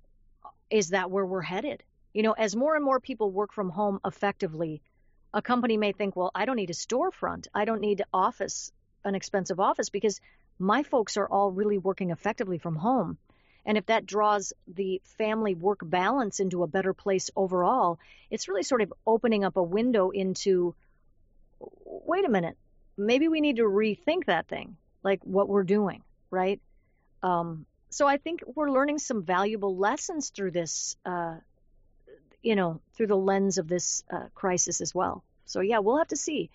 [0.69, 1.83] is that where we're headed?
[2.13, 4.81] You know, as more and more people work from home effectively,
[5.33, 7.47] a company may think, well, I don't need a storefront.
[7.53, 8.71] I don't need office,
[9.03, 10.21] an expensive office because
[10.59, 13.17] my folks are all really working effectively from home.
[13.65, 17.99] And if that draws the family work balance into a better place overall,
[18.29, 20.75] it's really sort of opening up a window into
[21.85, 22.57] wait a minute,
[22.97, 26.59] maybe we need to rethink that thing, like what we're doing, right?
[27.21, 31.35] Um, so I think we're learning some valuable lessons through this, uh,
[32.41, 35.23] you know, through the lens of this uh, crisis as well.
[35.45, 36.49] So yeah, we'll have to see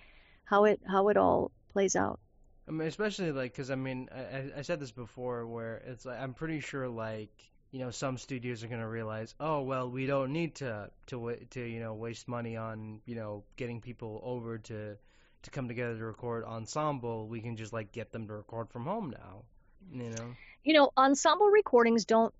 [0.44, 2.20] how it how it all plays out.
[2.68, 6.20] I mean, especially like because I mean, I, I said this before, where it's like
[6.20, 7.30] I'm pretty sure like
[7.70, 11.60] you know some studios are gonna realize, oh well, we don't need to to to
[11.60, 14.96] you know waste money on you know getting people over to
[15.42, 17.26] to come together to record ensemble.
[17.26, 19.44] We can just like get them to record from home now,
[19.92, 20.34] you know.
[20.64, 22.34] You know, ensemble recordings don't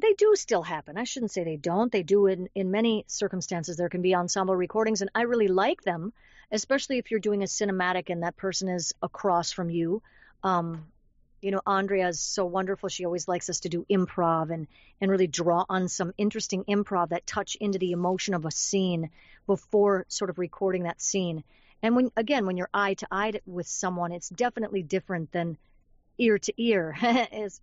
[0.00, 0.96] they do still happen.
[0.96, 1.90] I shouldn't say they don't.
[1.90, 3.76] They do in, in many circumstances.
[3.76, 6.12] There can be ensemble recordings, and I really like them,
[6.50, 10.02] especially if you're doing a cinematic and that person is across from you.
[10.42, 10.86] Um,
[11.40, 12.88] you know, Andrea is so wonderful.
[12.88, 14.66] She always likes us to do improv and,
[15.00, 19.10] and really draw on some interesting improv that touch into the emotion of a scene
[19.46, 21.44] before sort of recording that scene.
[21.82, 25.58] And when again, when you're eye to eye with someone, it's definitely different than
[26.16, 26.96] ear to ear.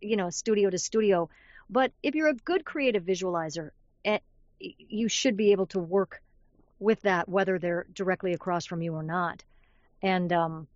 [0.00, 1.30] You know, studio to studio.
[1.68, 3.70] But if you're a good creative visualizer,
[4.04, 4.18] eh,
[4.58, 6.20] you should be able to work
[6.78, 9.44] with that, whether they're directly across from you or not.
[10.02, 10.66] And um,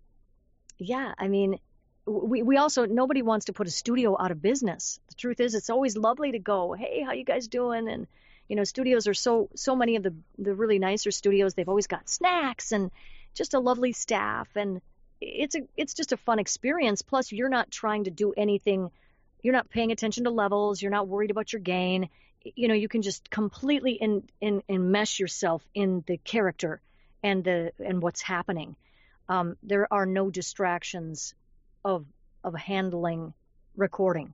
[0.77, 1.59] yeah, I mean,
[2.05, 4.99] we we also nobody wants to put a studio out of business.
[5.09, 7.89] The truth is, it's always lovely to go, hey, how you guys doing?
[7.89, 8.07] And
[8.47, 11.53] you know, studios are so so many of the the really nicer studios.
[11.53, 12.91] They've always got snacks and
[13.33, 14.81] just a lovely staff and
[15.21, 17.01] it's a it's just a fun experience.
[17.01, 18.91] Plus, you're not trying to do anything.
[19.41, 20.81] You're not paying attention to levels.
[20.81, 22.09] You're not worried about your gain.
[22.43, 26.81] You know, you can just completely in, in, enmesh yourself in the character
[27.23, 28.75] and the and what's happening.
[29.27, 31.33] Um, there are no distractions
[31.83, 32.05] of
[32.43, 33.33] of handling
[33.75, 34.33] recording.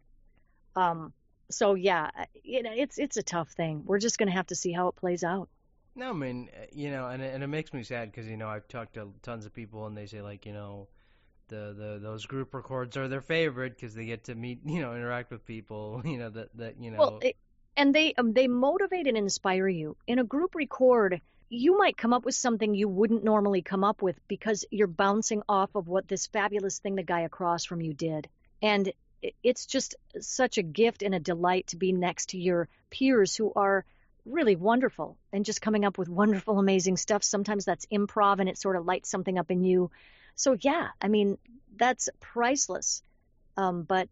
[0.75, 1.13] Um,
[1.49, 2.09] so yeah,
[2.43, 3.83] you know, it's it's a tough thing.
[3.85, 5.49] We're just going to have to see how it plays out.
[5.95, 8.47] No, I mean, uh, you know, and and it makes me sad because you know
[8.47, 10.87] I've talked to tons of people and they say like you know,
[11.49, 14.93] the the those group records are their favorite because they get to meet you know
[14.93, 16.99] interact with people you know that that you know.
[16.99, 17.35] Well, it,
[17.75, 21.21] and they um, they motivate and inspire you in a group record.
[21.53, 25.43] You might come up with something you wouldn't normally come up with because you're bouncing
[25.49, 28.29] off of what this fabulous thing the guy across from you did,
[28.61, 28.93] and
[29.43, 33.51] it's just such a gift and a delight to be next to your peers who
[33.53, 33.85] are
[34.25, 37.23] really wonderful and just coming up with wonderful, amazing stuff.
[37.23, 39.91] Sometimes that's improv and it sort of lights something up in you.
[40.35, 41.37] So, yeah, I mean,
[41.75, 43.03] that's priceless,
[43.57, 44.09] um, but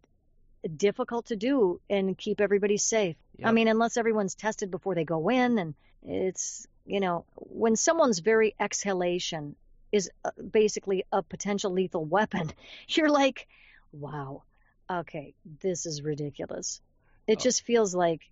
[0.76, 3.16] difficult to do and keep everybody safe.
[3.38, 3.48] Yep.
[3.48, 5.74] I mean, unless everyone's tested before they go in, and
[6.06, 9.56] it's, you know, when someone's very exhalation
[9.92, 12.52] is uh, basically a potential lethal weapon,
[12.88, 13.46] you're like,
[13.92, 14.42] wow,
[14.90, 16.80] okay, this is ridiculous.
[17.26, 17.42] It oh.
[17.42, 18.22] just feels like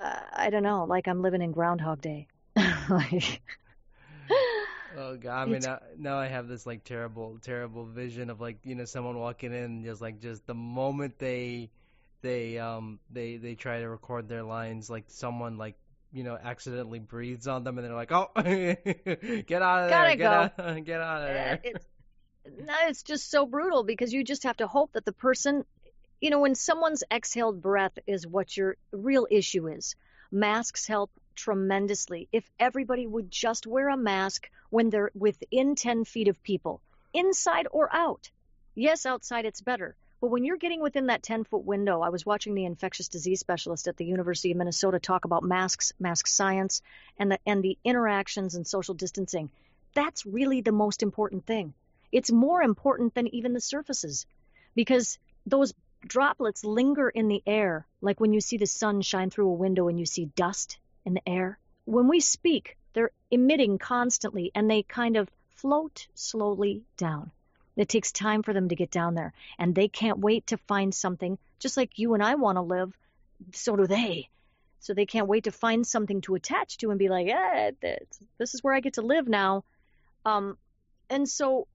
[0.00, 2.28] uh, I don't know, like I'm living in Groundhog Day.
[2.90, 3.40] like,
[4.96, 5.48] oh god!
[5.48, 8.84] I mean, now, now, I have this like terrible, terrible vision of like you know
[8.84, 11.70] someone walking in, just like just the moment they
[12.22, 15.76] they um they they try to record their lines, like someone like
[16.12, 20.32] you know accidentally breathes on them, and they're like, oh, get out of there, get
[20.32, 21.60] out, get out of there.
[21.62, 21.84] It's,
[22.44, 25.64] no, it's just so brutal because you just have to hope that the person
[26.22, 29.96] you know, when someone's exhaled breath is what your real issue is.
[30.30, 32.28] Masks help tremendously.
[32.30, 36.80] If everybody would just wear a mask when they're within 10 feet of people,
[37.12, 38.30] inside or out.
[38.76, 39.96] Yes, outside it's better.
[40.20, 43.40] But when you're getting within that 10 foot window, I was watching the infectious disease
[43.40, 46.82] specialist at the University of Minnesota talk about masks, mask science,
[47.18, 49.50] and the, and the interactions and social distancing.
[49.92, 51.74] That's really the most important thing.
[52.12, 54.24] It's more important than even the surfaces
[54.76, 55.74] because those
[56.06, 59.88] droplets linger in the air, like when you see the sun shine through a window
[59.88, 61.58] and you see dust in the air.
[61.84, 67.30] When we speak, they're emitting constantly and they kind of float slowly down.
[67.76, 70.94] It takes time for them to get down there, and they can't wait to find
[70.94, 71.38] something.
[71.58, 72.92] Just like you and I want to live,
[73.52, 74.28] so do they.
[74.80, 77.70] So they can't wait to find something to attach to and be like, eh,
[78.36, 79.64] this is where I get to live now.
[80.26, 80.58] Um,
[81.08, 81.66] and so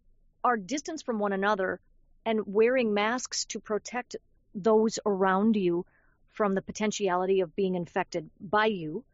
[0.43, 1.79] our distance from one another
[2.27, 4.17] and wearing masks to protect
[4.53, 5.85] those around you
[6.33, 9.05] from the potentiality of being infected by you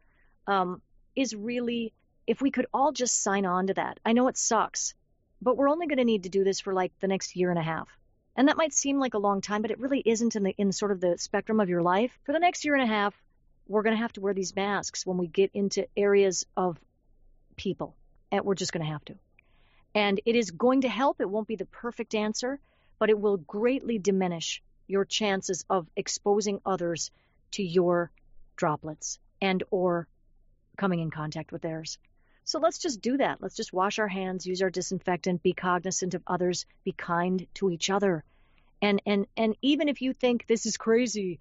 [0.48, 0.82] um,
[1.14, 1.92] is really,
[2.26, 4.00] if we could all just sign on to that.
[4.04, 4.94] I know it sucks,
[5.40, 7.58] but we're only going to need to do this for like the next year and
[7.58, 7.88] a half.
[8.34, 10.72] And that might seem like a long time, but it really isn't in the in
[10.72, 12.18] sort of the spectrum of your life.
[12.24, 13.14] For the next year and a half,
[13.68, 16.80] we're going to have to wear these masks when we get into areas of
[17.54, 17.94] people.
[18.32, 19.14] And we're just going to have to.
[19.94, 21.20] And it is going to help.
[21.20, 22.58] It won't be the perfect answer,
[22.98, 27.10] but it will greatly diminish your chances of exposing others
[27.52, 28.10] to your
[28.56, 30.06] droplets and or
[30.76, 31.98] coming in contact with theirs.
[32.44, 33.40] So let's just do that.
[33.40, 37.70] Let's just wash our hands, use our disinfectant, be cognizant of others, be kind to
[37.70, 38.22] each other.
[38.82, 41.40] And and and even if you think this is crazy,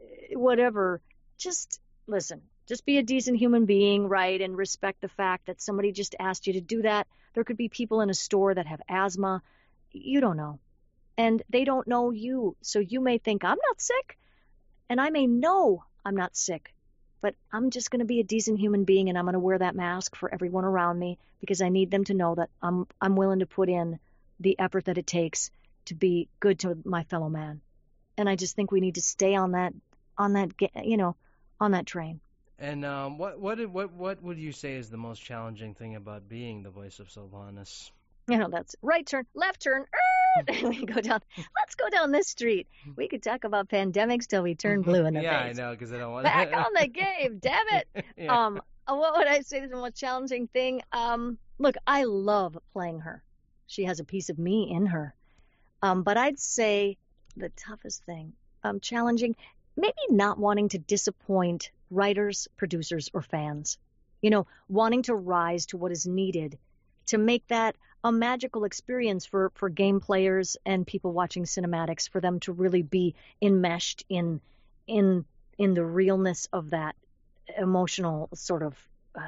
[0.00, 1.02] eh, whatever,
[1.36, 2.42] just listen.
[2.66, 4.40] Just be a decent human being, right?
[4.40, 7.06] And respect the fact that somebody just asked you to do that.
[7.34, 9.42] There could be people in a store that have asthma.
[9.92, 10.58] You don't know.
[11.20, 12.56] And they don't know you.
[12.62, 14.18] So you may think, I'm not sick.
[14.88, 16.72] And I may know I'm not sick.
[17.20, 19.58] But I'm just going to be a decent human being and I'm going to wear
[19.58, 23.16] that mask for everyone around me because I need them to know that I'm I'm
[23.16, 23.98] willing to put in
[24.40, 25.50] the effort that it takes
[25.84, 27.60] to be good to my fellow man.
[28.16, 29.74] And I just think we need to stay on that
[30.16, 30.52] on that
[30.82, 31.16] you know
[31.60, 32.20] on that train.
[32.58, 36.30] And um, what what what what would you say is the most challenging thing about
[36.30, 37.90] being the voice of Sylvanas?
[38.26, 39.84] You know, that's right turn, left turn.
[40.62, 41.20] we go down.
[41.36, 42.68] Let's go down this street.
[42.96, 45.58] We could talk about pandemics till we turn blue in the yeah, face.
[45.58, 46.32] Yeah, I know, because I don't want to.
[46.32, 47.38] back on the game.
[47.38, 48.04] Damn it.
[48.16, 48.46] yeah.
[48.46, 50.82] Um, what would I say is the most challenging thing?
[50.92, 53.22] Um, look, I love playing her.
[53.66, 55.14] She has a piece of me in her.
[55.82, 56.96] Um, but I'd say
[57.36, 58.32] the toughest thing,
[58.64, 59.36] um, challenging,
[59.76, 63.78] maybe not wanting to disappoint writers, producers, or fans.
[64.22, 66.58] You know, wanting to rise to what is needed
[67.06, 72.20] to make that a magical experience for, for game players and people watching cinematics for
[72.20, 74.40] them to really be enmeshed in
[74.86, 75.24] in
[75.58, 76.96] in the realness of that
[77.58, 78.74] emotional sort of
[79.14, 79.20] uh,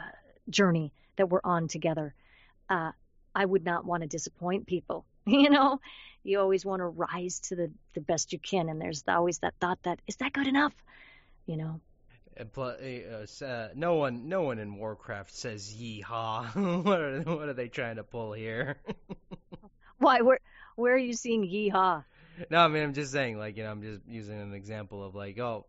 [0.49, 2.14] journey that we're on together.
[2.70, 2.93] Uh,
[3.35, 5.05] I would not want to disappoint people.
[5.25, 5.81] You know,
[6.25, 9.55] you always want to rise to the, the best you can, and there's always that
[9.61, 10.75] thought that is that good enough?
[11.47, 11.81] You know.
[12.39, 17.68] Uh, uh, no one, no one in Warcraft says "yeehaw." what are what are they
[17.68, 18.78] trying to pull here?
[19.99, 20.20] Why?
[20.22, 20.41] Where
[20.76, 22.05] where are you seeing "yeehaw"?
[22.51, 25.14] No, I mean I'm just saying, like you know, I'm just using an example of
[25.14, 25.66] like, oh,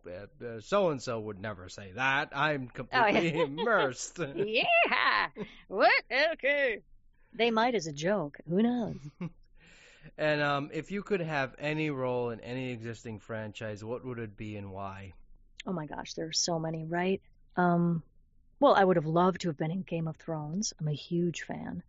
[0.61, 2.29] so and so would never say that.
[2.33, 3.43] I'm completely oh, yeah.
[3.43, 4.19] immersed.
[4.35, 5.27] yeah.
[5.67, 6.03] What?
[6.33, 6.79] Okay.
[7.33, 8.37] They might as a joke.
[8.47, 8.95] Who knows?
[10.17, 14.37] and um, if you could have any role in any existing franchise, what would it
[14.37, 15.13] be and why?
[15.65, 17.21] Oh my gosh, there are so many, right?
[17.55, 18.03] Um,
[18.59, 20.73] well, I would have loved to have been in Game of Thrones.
[20.79, 21.83] I'm a huge fan.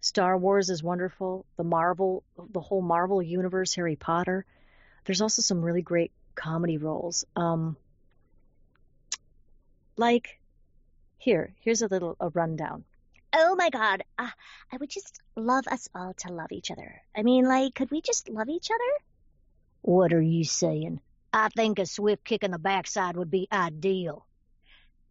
[0.00, 1.44] Star Wars is wonderful.
[1.56, 4.46] The Marvel, the whole Marvel universe, Harry Potter.
[5.04, 7.24] There's also some really great comedy roles.
[7.36, 7.76] Um,
[9.96, 10.40] like,
[11.18, 12.84] here, here's a little a rundown.
[13.32, 14.30] Oh my god, uh,
[14.72, 17.02] I would just love us all to love each other.
[17.16, 19.04] I mean, like, could we just love each other?
[19.82, 21.00] What are you saying?
[21.32, 24.26] I think a swift kick in the backside would be ideal.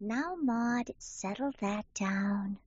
[0.00, 2.58] Now, Maud, settle that down.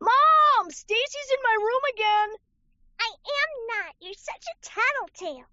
[0.00, 2.36] Mom, Stacy's in my room again.
[3.00, 3.94] I am not.
[4.00, 4.70] You're such a
[5.16, 5.46] tattletale.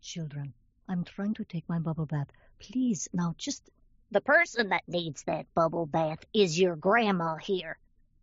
[0.00, 0.52] Children,
[0.88, 2.28] I'm trying to take my bubble bath.
[2.58, 3.68] Please, now just.
[4.10, 7.78] The person that needs that bubble bath is your grandma here.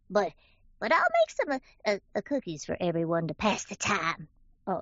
[0.09, 0.31] But
[0.79, 4.27] but I'll make some uh, uh, cookies for everyone to pass the time.
[4.67, 4.81] Oh.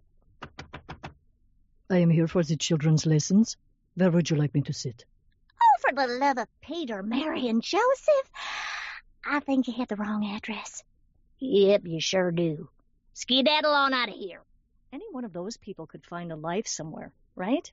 [1.93, 3.55] I am here for the children's lessons.
[3.93, 5.05] Where would you like me to sit?
[5.51, 8.31] Oh, for the love of Peter, Mary, and Joseph.
[9.23, 10.83] I think you hit the wrong address.
[11.37, 12.67] Yep, you sure do.
[13.13, 14.41] Skedaddle on out of here.
[14.91, 17.71] Any one of those people could find a life somewhere, right?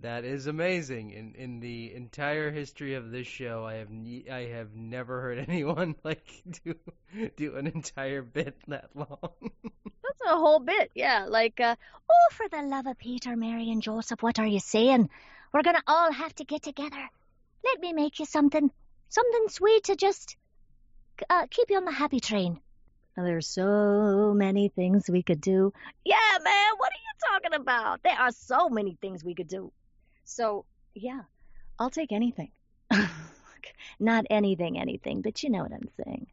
[0.00, 1.10] That is amazing.
[1.10, 5.38] In in the entire history of this show, I have ne- I have never heard
[5.48, 6.24] anyone like
[6.64, 6.74] do
[7.36, 9.18] do an entire bit that long.
[10.02, 11.26] That's a whole bit, yeah.
[11.28, 11.74] Like, uh,
[12.08, 15.10] oh, for the love of Peter, Mary, and Joseph, what are you saying?
[15.52, 17.10] We're gonna all have to get together.
[17.64, 18.70] Let me make you something,
[19.08, 20.36] something sweet to just
[21.28, 22.60] uh, keep you on the happy train.
[23.16, 25.72] There's so many things we could do.
[26.04, 28.02] Yeah, man, what are you talking about?
[28.04, 29.72] There are so many things we could do.
[30.28, 31.22] So, yeah,
[31.78, 32.50] I'll take anything.
[33.98, 36.26] Not anything, anything, but you know what I'm saying.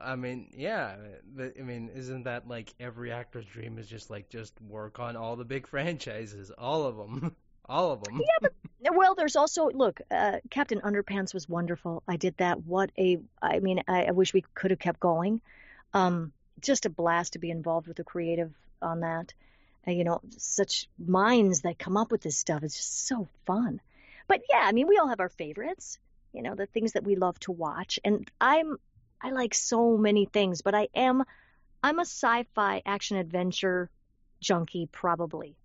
[0.00, 0.94] I mean, yeah.
[1.38, 5.34] I mean, isn't that like every actor's dream is just like just work on all
[5.34, 7.34] the big franchises, all of them,
[7.68, 8.20] all of them.
[8.20, 8.48] Yeah,
[8.80, 12.04] but well, there's also look, uh, Captain Underpants was wonderful.
[12.06, 12.64] I did that.
[12.64, 15.40] What a, I mean, I, I wish we could have kept going.
[15.94, 19.34] Um, just a blast to be involved with the creative on that.
[19.86, 22.62] You know, such minds that come up with this stuff.
[22.62, 23.80] It's just so fun.
[24.28, 25.98] But yeah, I mean, we all have our favorites.
[26.32, 28.78] You know, the things that we love to watch, and I'm
[29.20, 31.24] I like so many things, but I am
[31.82, 33.90] I'm a sci-fi action adventure
[34.40, 35.56] junkie probably.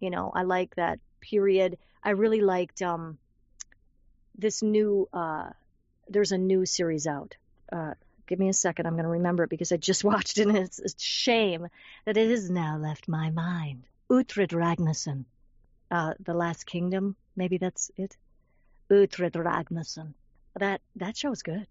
[0.00, 1.78] You know, I like that period.
[2.02, 3.18] I really liked um
[4.36, 5.50] this new uh
[6.08, 7.36] there's a new series out.
[7.72, 7.94] Uh
[8.28, 10.78] give me a second, I'm gonna remember it because I just watched it and it's
[10.78, 11.66] a shame
[12.04, 13.84] that it has now left my mind.
[14.08, 15.24] Uhtred Ragnarson.
[15.90, 18.16] Uh The Last Kingdom, maybe that's it.
[18.90, 20.14] Uhtred Ragnarson.
[20.58, 21.66] That that show was good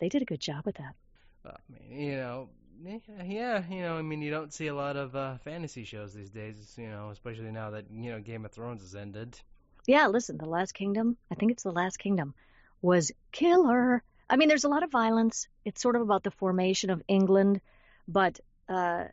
[0.00, 0.94] they did a good job with that.
[1.46, 2.48] I mean, you know,
[3.24, 6.30] yeah, you know, I mean, you don't see a lot of uh, fantasy shows these
[6.30, 9.38] days, you know, especially now that you know Game of Thrones has ended.
[9.86, 12.34] Yeah, listen, The Last Kingdom, I think it's The Last Kingdom,
[12.82, 14.02] was killer.
[14.30, 15.48] I mean, there's a lot of violence.
[15.64, 17.60] It's sort of about the formation of England,
[18.06, 19.06] but uh,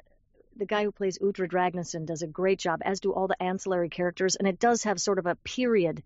[0.56, 3.90] the guy who plays Uhtred Ragnarson does a great job, as do all the ancillary
[3.90, 6.04] characters, and it does have sort of a period.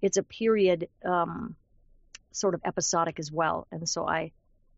[0.00, 1.56] It's a period um,
[2.30, 4.30] sort of episodic as well, and so I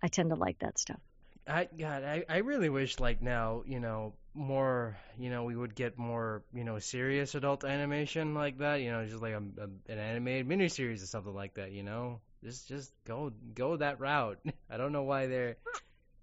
[0.03, 1.01] I tend to like that stuff.
[1.47, 5.74] I God, I I really wish like now you know more you know we would
[5.74, 9.93] get more you know serious adult animation like that you know just like a, a
[9.93, 14.38] an animated miniseries or something like that you know just just go go that route.
[14.70, 15.57] I don't know why they're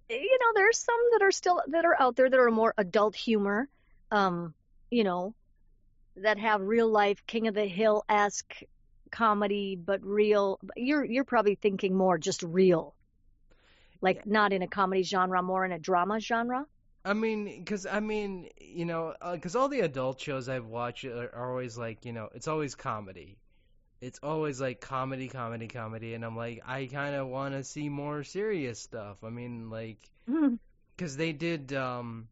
[0.08, 3.16] you know there's some that are still that are out there that are more adult
[3.16, 3.68] humor,
[4.10, 4.54] um
[4.90, 5.34] you know
[6.16, 8.62] that have real life King of the Hill esque
[9.10, 10.60] comedy but real.
[10.76, 12.94] You're you're probably thinking more just real,
[14.00, 14.32] like yeah.
[14.32, 16.66] not in a comedy genre, more in a drama genre.
[17.04, 21.04] I mean, because I mean, you know, because uh, all the adult shows I've watched
[21.04, 23.38] are, are always like, you know, it's always comedy.
[24.02, 27.88] It's always like comedy, comedy, comedy, and I'm like, I kind of want to see
[27.88, 29.18] more serious stuff.
[29.24, 31.18] I mean, like, because mm-hmm.
[31.18, 31.72] they did.
[31.72, 32.28] um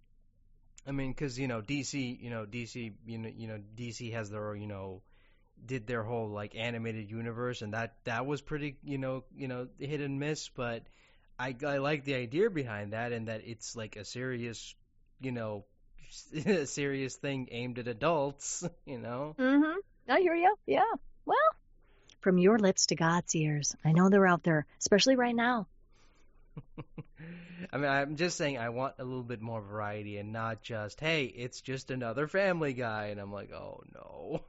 [0.87, 4.31] I mean, because you know, DC, you know, DC, you know, you know, DC has
[4.31, 5.03] their, you know,
[5.65, 9.69] did their whole like animated universe, and that that was pretty you know you know
[9.79, 10.49] hit and miss.
[10.49, 10.83] But
[11.39, 14.75] I I like the idea behind that, and that it's like a serious
[15.21, 15.65] you know
[16.47, 18.65] a serious thing aimed at adults.
[18.87, 19.37] You know.
[19.39, 19.79] Mm-hmm.
[20.09, 20.55] I hear you.
[20.67, 20.93] Yeah.
[21.25, 21.37] Well,
[22.21, 23.77] from your lips to God's ears.
[23.85, 25.67] I know they're out there, especially right now.
[27.73, 31.01] I mean, I'm just saying I want a little bit more variety and not just,
[31.01, 34.41] hey, it's just another Family Guy, and I'm like, oh no.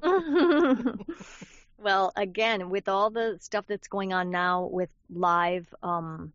[1.78, 6.32] well, again, with all the stuff that's going on now with live, um,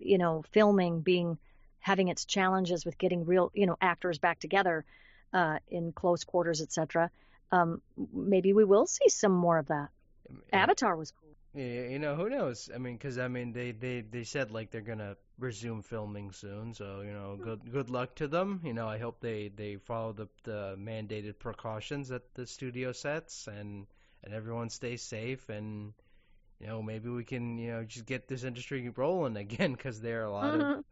[0.00, 1.38] you know, filming being
[1.80, 4.84] having its challenges with getting real, you know, actors back together
[5.32, 7.10] uh, in close quarters, etc.
[7.52, 7.80] Um,
[8.12, 9.88] maybe we will see some more of that.
[10.52, 11.30] Avatar was cool.
[11.54, 12.68] Yeah, you know, who knows?
[12.74, 16.74] I mean, because I mean, they they they said like they're gonna resume filming soon,
[16.74, 18.60] so you know, good good luck to them.
[18.62, 23.46] You know, I hope they they follow the the mandated precautions that the studio sets,
[23.46, 23.86] and
[24.22, 25.94] and everyone stays safe, and
[26.60, 30.22] you know, maybe we can you know just get this industry rolling again, because there
[30.22, 30.78] are a lot mm-hmm.
[30.80, 30.84] of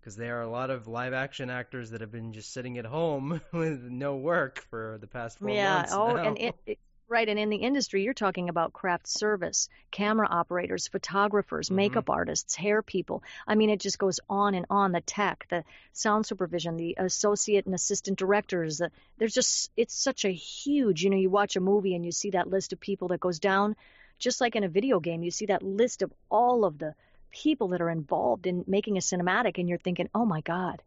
[0.00, 2.86] because there are a lot of live action actors that have been just sitting at
[2.86, 5.74] home with no work for the past four yeah.
[5.74, 5.92] months.
[5.92, 5.98] Yeah.
[5.98, 6.24] Oh, now.
[6.24, 6.78] and it, it,
[7.10, 11.74] Right, and in the industry, you're talking about craft service, camera operators, photographers, mm-hmm.
[11.74, 13.24] makeup artists, hair people.
[13.48, 14.92] I mean, it just goes on and on.
[14.92, 18.78] The tech, the sound supervision, the associate and assistant directors.
[18.78, 22.12] The, there's just, it's such a huge, you know, you watch a movie and you
[22.12, 23.74] see that list of people that goes down,
[24.20, 26.94] just like in a video game, you see that list of all of the
[27.32, 30.80] people that are involved in making a cinematic, and you're thinking, oh my God,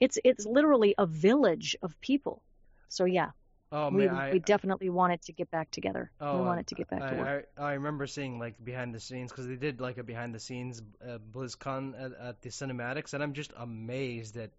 [0.00, 2.40] it's it's literally a village of people.
[2.88, 3.32] So yeah,
[3.74, 6.10] Oh we, man, I, we definitely wanted to get back together.
[6.20, 7.48] Oh, we wanted to get back I, to work.
[7.56, 10.40] I, I remember seeing like behind the scenes because they did like a behind the
[10.40, 14.50] scenes uh, BlizzCon at, at, the cinematics, and I'm just amazed at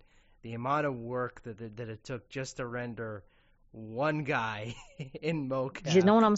[0.41, 3.23] the amount of work that that, that it took just to render
[3.71, 4.75] one guy
[5.21, 5.93] in mocap.
[5.93, 6.35] You know what I'm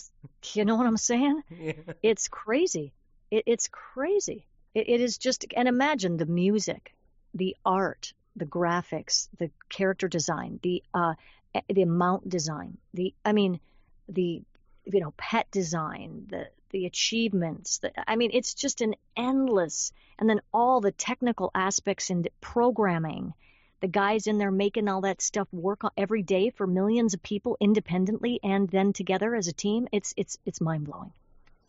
[0.53, 1.43] you know what I'm saying?
[1.57, 1.73] yeah.
[2.03, 2.91] It's crazy.
[3.31, 4.45] It, it's crazy.
[4.73, 6.93] It, it is just and imagine the music,
[7.33, 11.13] the art, the graphics, the character design, the uh,
[11.55, 13.61] Eh, the amount design, the I mean,
[14.09, 14.43] the
[14.83, 17.77] you know pet design, the the achievements.
[17.77, 23.33] The, I mean, it's just an endless, and then all the technical aspects in programming.
[23.79, 27.55] The guys in there making all that stuff work every day for millions of people
[27.59, 29.87] independently and then together as a team.
[29.93, 31.13] It's it's it's mind blowing.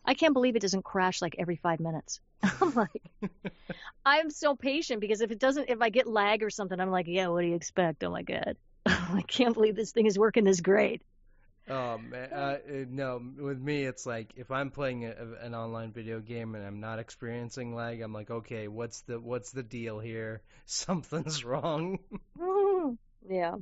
[0.05, 2.21] I can't believe it doesn't crash like every five minutes.
[2.43, 3.03] I'm like,
[4.05, 7.07] I'm so patient because if it doesn't, if I get lag or something, I'm like,
[7.07, 8.03] yeah, what do you expect?
[8.03, 8.57] Oh my god,
[9.15, 11.03] I can't believe this thing is working this great.
[11.69, 12.59] Oh man, uh, uh,
[12.89, 13.21] no.
[13.39, 17.01] With me, it's like if I'm playing a, an online video game and I'm not
[17.01, 20.43] experiencing lag, I'm like, okay, what's the what's the deal here?
[20.67, 21.99] Something's wrong.
[23.29, 23.57] yeah.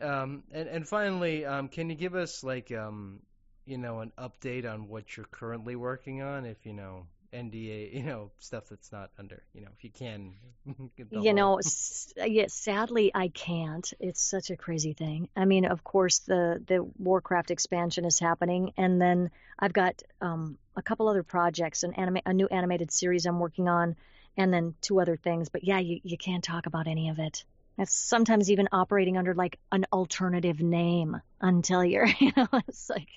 [0.00, 3.20] Um, and and finally, um, can you give us like um,
[3.66, 6.46] you know, an update on what you're currently working on?
[6.46, 10.34] If you know NDA, you know, stuff that's not under, you know, if you can.
[11.10, 13.90] you know, s- yeah, sadly I can't.
[14.00, 15.28] It's such a crazy thing.
[15.36, 20.58] I mean, of course the the Warcraft expansion is happening and then I've got um
[20.76, 23.96] a couple other projects, an anime a new animated series I'm working on
[24.36, 27.44] and then two other things, but yeah, you you can't talk about any of it.
[27.78, 33.08] It's sometimes even operating under like an alternative name until you're, you know, it's like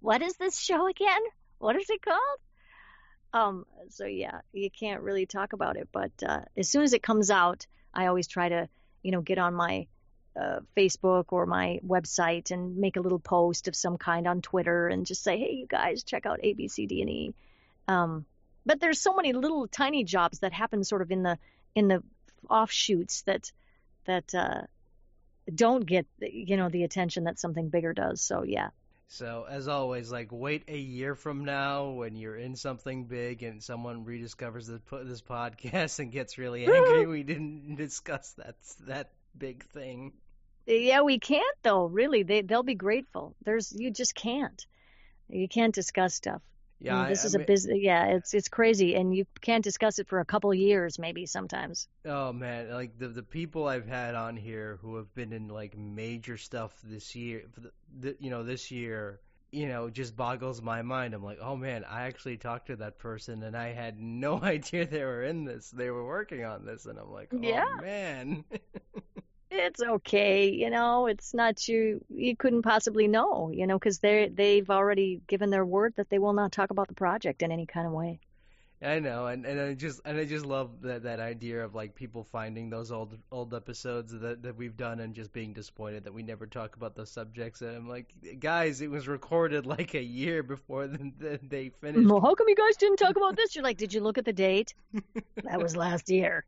[0.00, 1.22] what is this show again?
[1.58, 2.38] What is it called?
[3.32, 7.02] Um, so yeah, you can't really talk about it, but uh, as soon as it
[7.02, 8.68] comes out, I always try to,
[9.02, 9.86] you know, get on my
[10.38, 14.88] uh, Facebook or my website and make a little post of some kind on Twitter
[14.88, 17.34] and just say, hey, you guys, check out A, B, C, D, and E.
[17.86, 18.24] Um,
[18.64, 21.38] but there's so many little tiny jobs that happen sort of in the
[21.74, 22.02] in the
[22.48, 23.50] offshoots that
[24.04, 24.62] that uh,
[25.52, 28.20] don't get you know the attention that something bigger does.
[28.20, 28.68] So yeah,
[29.08, 33.62] so as always, like wait a year from now when you're in something big and
[33.62, 38.56] someone rediscovers this, this podcast and gets really angry we didn't discuss that
[38.86, 40.12] that big thing.
[40.66, 41.86] Yeah, we can't though.
[41.86, 43.34] Really, they they'll be grateful.
[43.42, 44.66] There's you just can't.
[45.30, 46.42] You can't discuss stuff.
[46.80, 47.78] Yeah, mm, I mean, this I, is a business.
[47.80, 51.88] Yeah, it's it's crazy, and you can't discuss it for a couple years, maybe sometimes.
[52.04, 55.76] Oh man, like the the people I've had on here who have been in like
[55.76, 57.44] major stuff this year,
[57.98, 59.20] the, you know, this year,
[59.50, 61.14] you know, just boggles my mind.
[61.14, 64.86] I'm like, oh man, I actually talked to that person, and I had no idea
[64.86, 65.70] they were in this.
[65.70, 67.64] They were working on this, and I'm like, oh yeah.
[67.80, 68.44] man.
[69.58, 71.06] it's okay, you know.
[71.06, 72.04] It's not you.
[72.08, 74.34] You couldn't possibly know, you know, because they mm-hmm.
[74.34, 77.66] they've already given their word that they will not talk about the project in any
[77.66, 78.20] kind of way.
[78.80, 81.96] I know, and and I just and I just love that that idea of like
[81.96, 86.14] people finding those old old episodes that that we've done and just being disappointed that
[86.14, 87.60] we never talk about those subjects.
[87.60, 88.06] And I'm like,
[88.38, 92.08] guys, it was recorded like a year before the, the, they finished.
[92.08, 93.56] Well, how come you guys didn't talk about this?
[93.56, 94.74] You're like, did you look at the date?
[95.42, 96.44] that was last year.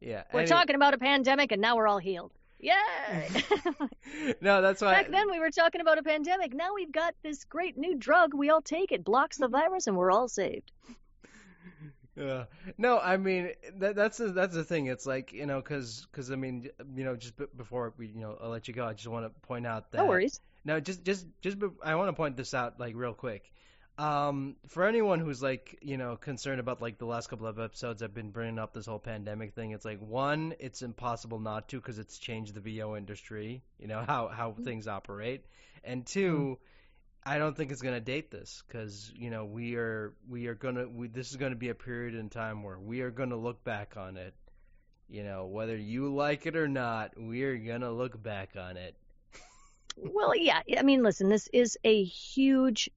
[0.00, 0.46] Yeah, we're anyway.
[0.46, 2.32] talking about a pandemic, and now we're all healed.
[2.60, 2.72] Yay!
[4.40, 4.94] no, that's why.
[4.94, 6.54] Back then we were talking about a pandemic.
[6.54, 8.34] Now we've got this great new drug.
[8.34, 10.72] We all take it, blocks the virus, and we're all saved.
[12.18, 12.46] Uh,
[12.76, 14.86] no, I mean that, that's the, that's the thing.
[14.86, 18.20] It's like you know, because cause, I mean, you know, just b- before we you
[18.20, 20.40] know I'll let you go, I just want to point out that no worries.
[20.64, 23.52] No, just just just be, I want to point this out like real quick.
[23.98, 28.02] Um, for anyone who's like you know concerned about like the last couple of episodes,
[28.02, 29.72] I've been bringing up this whole pandemic thing.
[29.72, 33.62] It's like one, it's impossible not to because it's changed the VO industry.
[33.78, 34.64] You know how how mm-hmm.
[34.64, 35.44] things operate,
[35.84, 36.52] and 2 mm-hmm
[37.28, 40.54] I don't think it's going to date this because you know we are we are
[40.54, 43.30] going to this is going to be a period in time where we are going
[43.30, 44.34] to look back on it.
[45.10, 48.78] You know whether you like it or not, we are going to look back on
[48.78, 48.96] it.
[49.96, 50.60] well, yeah.
[50.78, 52.88] I mean, listen, this is a huge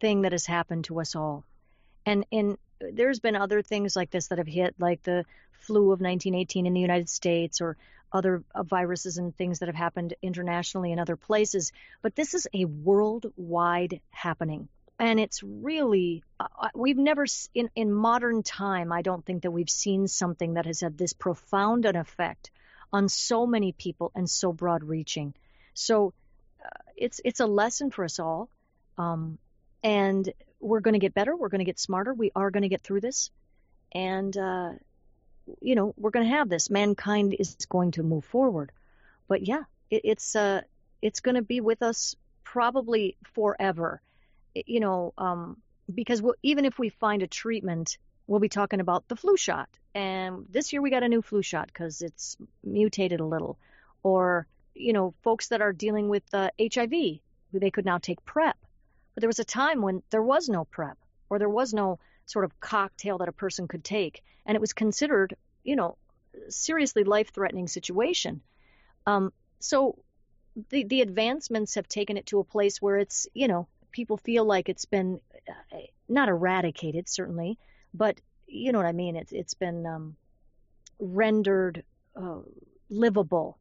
[0.00, 1.44] thing that has happened to us all,
[2.06, 6.00] and and there's been other things like this that have hit, like the flu of
[6.00, 7.76] 1918 in the United States, or
[8.12, 11.72] other uh, viruses and things that have happened internationally in other places.
[12.02, 14.68] But this is a worldwide happening.
[14.98, 19.50] And it's really, uh, uh we've never, in, in modern time, I don't think that
[19.50, 22.50] we've seen something that has had this profound an effect
[22.92, 25.34] on so many people and so broad reaching.
[25.74, 26.14] So
[26.64, 28.48] uh, it's, it's a lesson for us all.
[28.96, 29.38] Um,
[29.82, 31.36] and we're going to get better.
[31.36, 32.12] We're going to get smarter.
[32.12, 33.30] We are going to get through this.
[33.92, 34.72] And, uh,
[35.60, 36.70] you know, we're going to have this.
[36.70, 38.72] Mankind is going to move forward.
[39.28, 40.62] But yeah, it, it's uh,
[41.00, 44.00] it's going to be with us probably forever.
[44.54, 45.58] You know, um,
[45.94, 49.68] because we'll, even if we find a treatment, we'll be talking about the flu shot.
[49.94, 53.58] And this year we got a new flu shot because it's mutated a little.
[54.02, 57.20] Or you know, folks that are dealing with uh, HIV,
[57.52, 58.56] they could now take PrEP.
[59.18, 60.96] But there was a time when there was no PrEP,
[61.28, 64.72] or there was no sort of cocktail that a person could take, and it was
[64.72, 65.96] considered, you know,
[66.50, 68.42] seriously life-threatening situation.
[69.06, 69.98] Um, so
[70.70, 74.44] the the advancements have taken it to a place where it's, you know, people feel
[74.44, 77.58] like it's been uh, not eradicated certainly,
[77.92, 79.16] but you know what I mean.
[79.16, 80.16] It's it's been um,
[81.00, 81.82] rendered
[82.14, 82.42] uh,
[82.88, 83.58] livable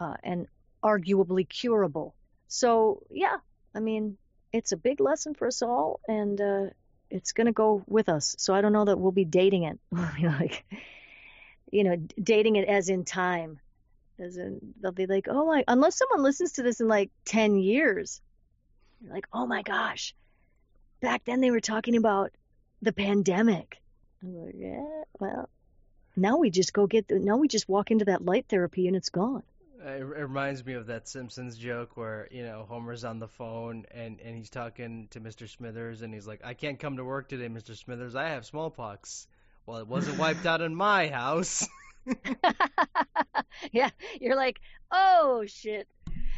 [0.00, 0.48] uh, and
[0.82, 2.16] arguably curable.
[2.48, 3.36] So yeah,
[3.76, 4.18] I mean,
[4.52, 6.66] it's a big lesson for us all, and uh,
[7.10, 8.34] it's gonna go with us.
[8.38, 9.78] So I don't know that we'll be dating it.
[9.92, 10.64] like,
[11.70, 13.60] you know, dating it as in time,
[14.18, 17.56] as in they'll be like, oh my, unless someone listens to this in like ten
[17.56, 18.20] years,
[19.00, 20.14] you're like, oh my gosh,
[21.00, 22.32] back then they were talking about
[22.82, 23.80] the pandemic.
[24.22, 25.48] I'm like, yeah, well,
[26.16, 28.96] now we just go get the, now we just walk into that light therapy and
[28.96, 29.42] it's gone.
[29.84, 34.20] It reminds me of that Simpsons joke where you know Homer's on the phone and
[34.20, 35.48] and he's talking to Mr.
[35.48, 37.76] Smithers and he's like, "I can't come to work today, Mr.
[37.76, 38.16] Smithers.
[38.16, 39.28] I have smallpox."
[39.66, 41.66] Well, it wasn't wiped out in my house.
[43.72, 44.60] yeah, you're like,
[44.90, 45.86] "Oh shit."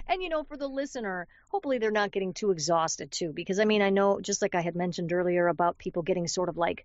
[0.06, 3.64] And you know, for the listener, hopefully they're not getting too exhausted too because I
[3.64, 6.84] mean, I know just like I had mentioned earlier about people getting sort of like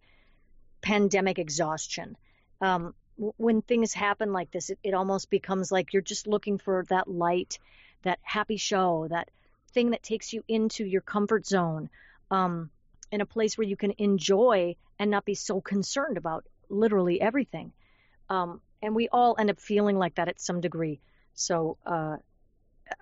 [0.81, 2.15] pandemic exhaustion.
[2.61, 6.85] Um, when things happen like this, it, it almost becomes like you're just looking for
[6.89, 7.59] that light,
[8.03, 9.29] that happy show, that
[9.73, 11.89] thing that takes you into your comfort zone,
[12.31, 12.69] um,
[13.11, 17.71] in a place where you can enjoy and not be so concerned about literally everything.
[18.29, 20.99] Um, and we all end up feeling like that at some degree.
[21.33, 22.17] So uh,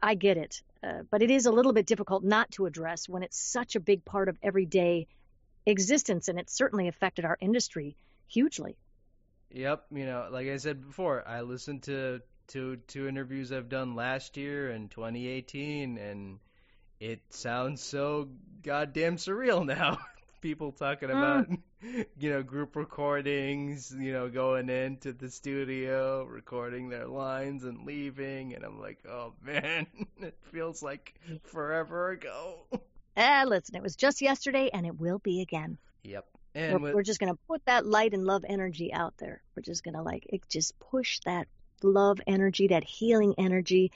[0.01, 0.61] I get it.
[0.84, 3.80] Uh, but it is a little bit difficult not to address when it's such a
[3.80, 5.07] big part of everyday
[5.66, 7.95] existence, and it's certainly affected our industry
[8.28, 8.76] hugely.
[9.53, 13.95] Yep, you know, like I said before, I listened to two two interviews I've done
[13.95, 16.39] last year and 2018, and
[16.99, 18.29] it sounds so
[18.63, 19.99] goddamn surreal now.
[20.41, 21.17] People talking hmm.
[21.17, 22.05] about, mm.
[22.19, 28.55] you know, group recordings, you know, going into the studio, recording their lines and leaving,
[28.55, 29.85] and I'm like, oh man,
[30.19, 32.65] it feels like forever ago.
[33.15, 35.77] Ah, listen, it was just yesterday, and it will be again.
[36.03, 36.25] Yep.
[36.55, 36.95] And we're, with...
[36.95, 39.41] we're just going to put that light and love energy out there.
[39.55, 41.47] We're just going to like it, just push that
[41.81, 43.91] love energy, that healing energy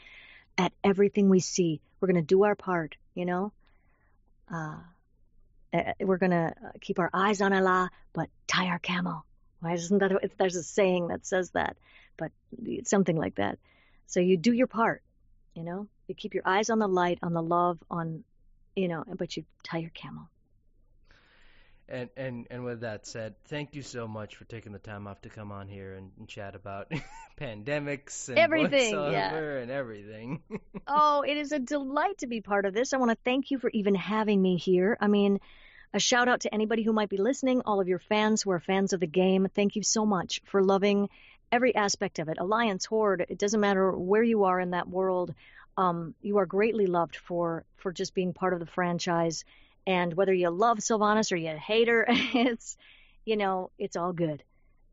[0.58, 1.82] at everything we see.
[2.00, 3.52] We're going to do our part, you know?
[4.52, 4.78] Uh,
[5.74, 9.26] eh, eh, we're going to uh, keep our eyes on Allah, but tie our camel.
[9.60, 10.32] Why isn't that?
[10.38, 11.78] There's a saying that says that,
[12.18, 12.32] but
[12.86, 13.60] something like that.
[14.08, 15.02] So you do your part,
[15.54, 15.88] you know?
[16.08, 18.24] You keep your eyes on the light, on the love, on,
[18.76, 20.30] you know, but you tie your camel.
[21.90, 25.22] And and and with that said, thank you so much for taking the time off
[25.22, 26.92] to come on here and, and chat about
[27.40, 29.34] pandemics and everything, yeah.
[29.34, 30.42] and everything.
[30.88, 32.94] oh, it is a delight to be part of this.
[32.94, 34.98] I want to thank you for even having me here.
[35.00, 35.40] I mean,
[35.94, 38.60] a shout out to anybody who might be listening, all of your fans who are
[38.60, 39.48] fans of the game.
[39.56, 41.10] Thank you so much for loving
[41.54, 42.38] every aspect of it.
[42.38, 45.34] Alliance, Horde, it doesn't matter where you are in that world.
[45.78, 49.46] Um, you are greatly loved for for just being part of the franchise
[49.88, 52.78] and whether you love Sylvanas or you hate her, it's,
[53.26, 54.44] you know, it's all good.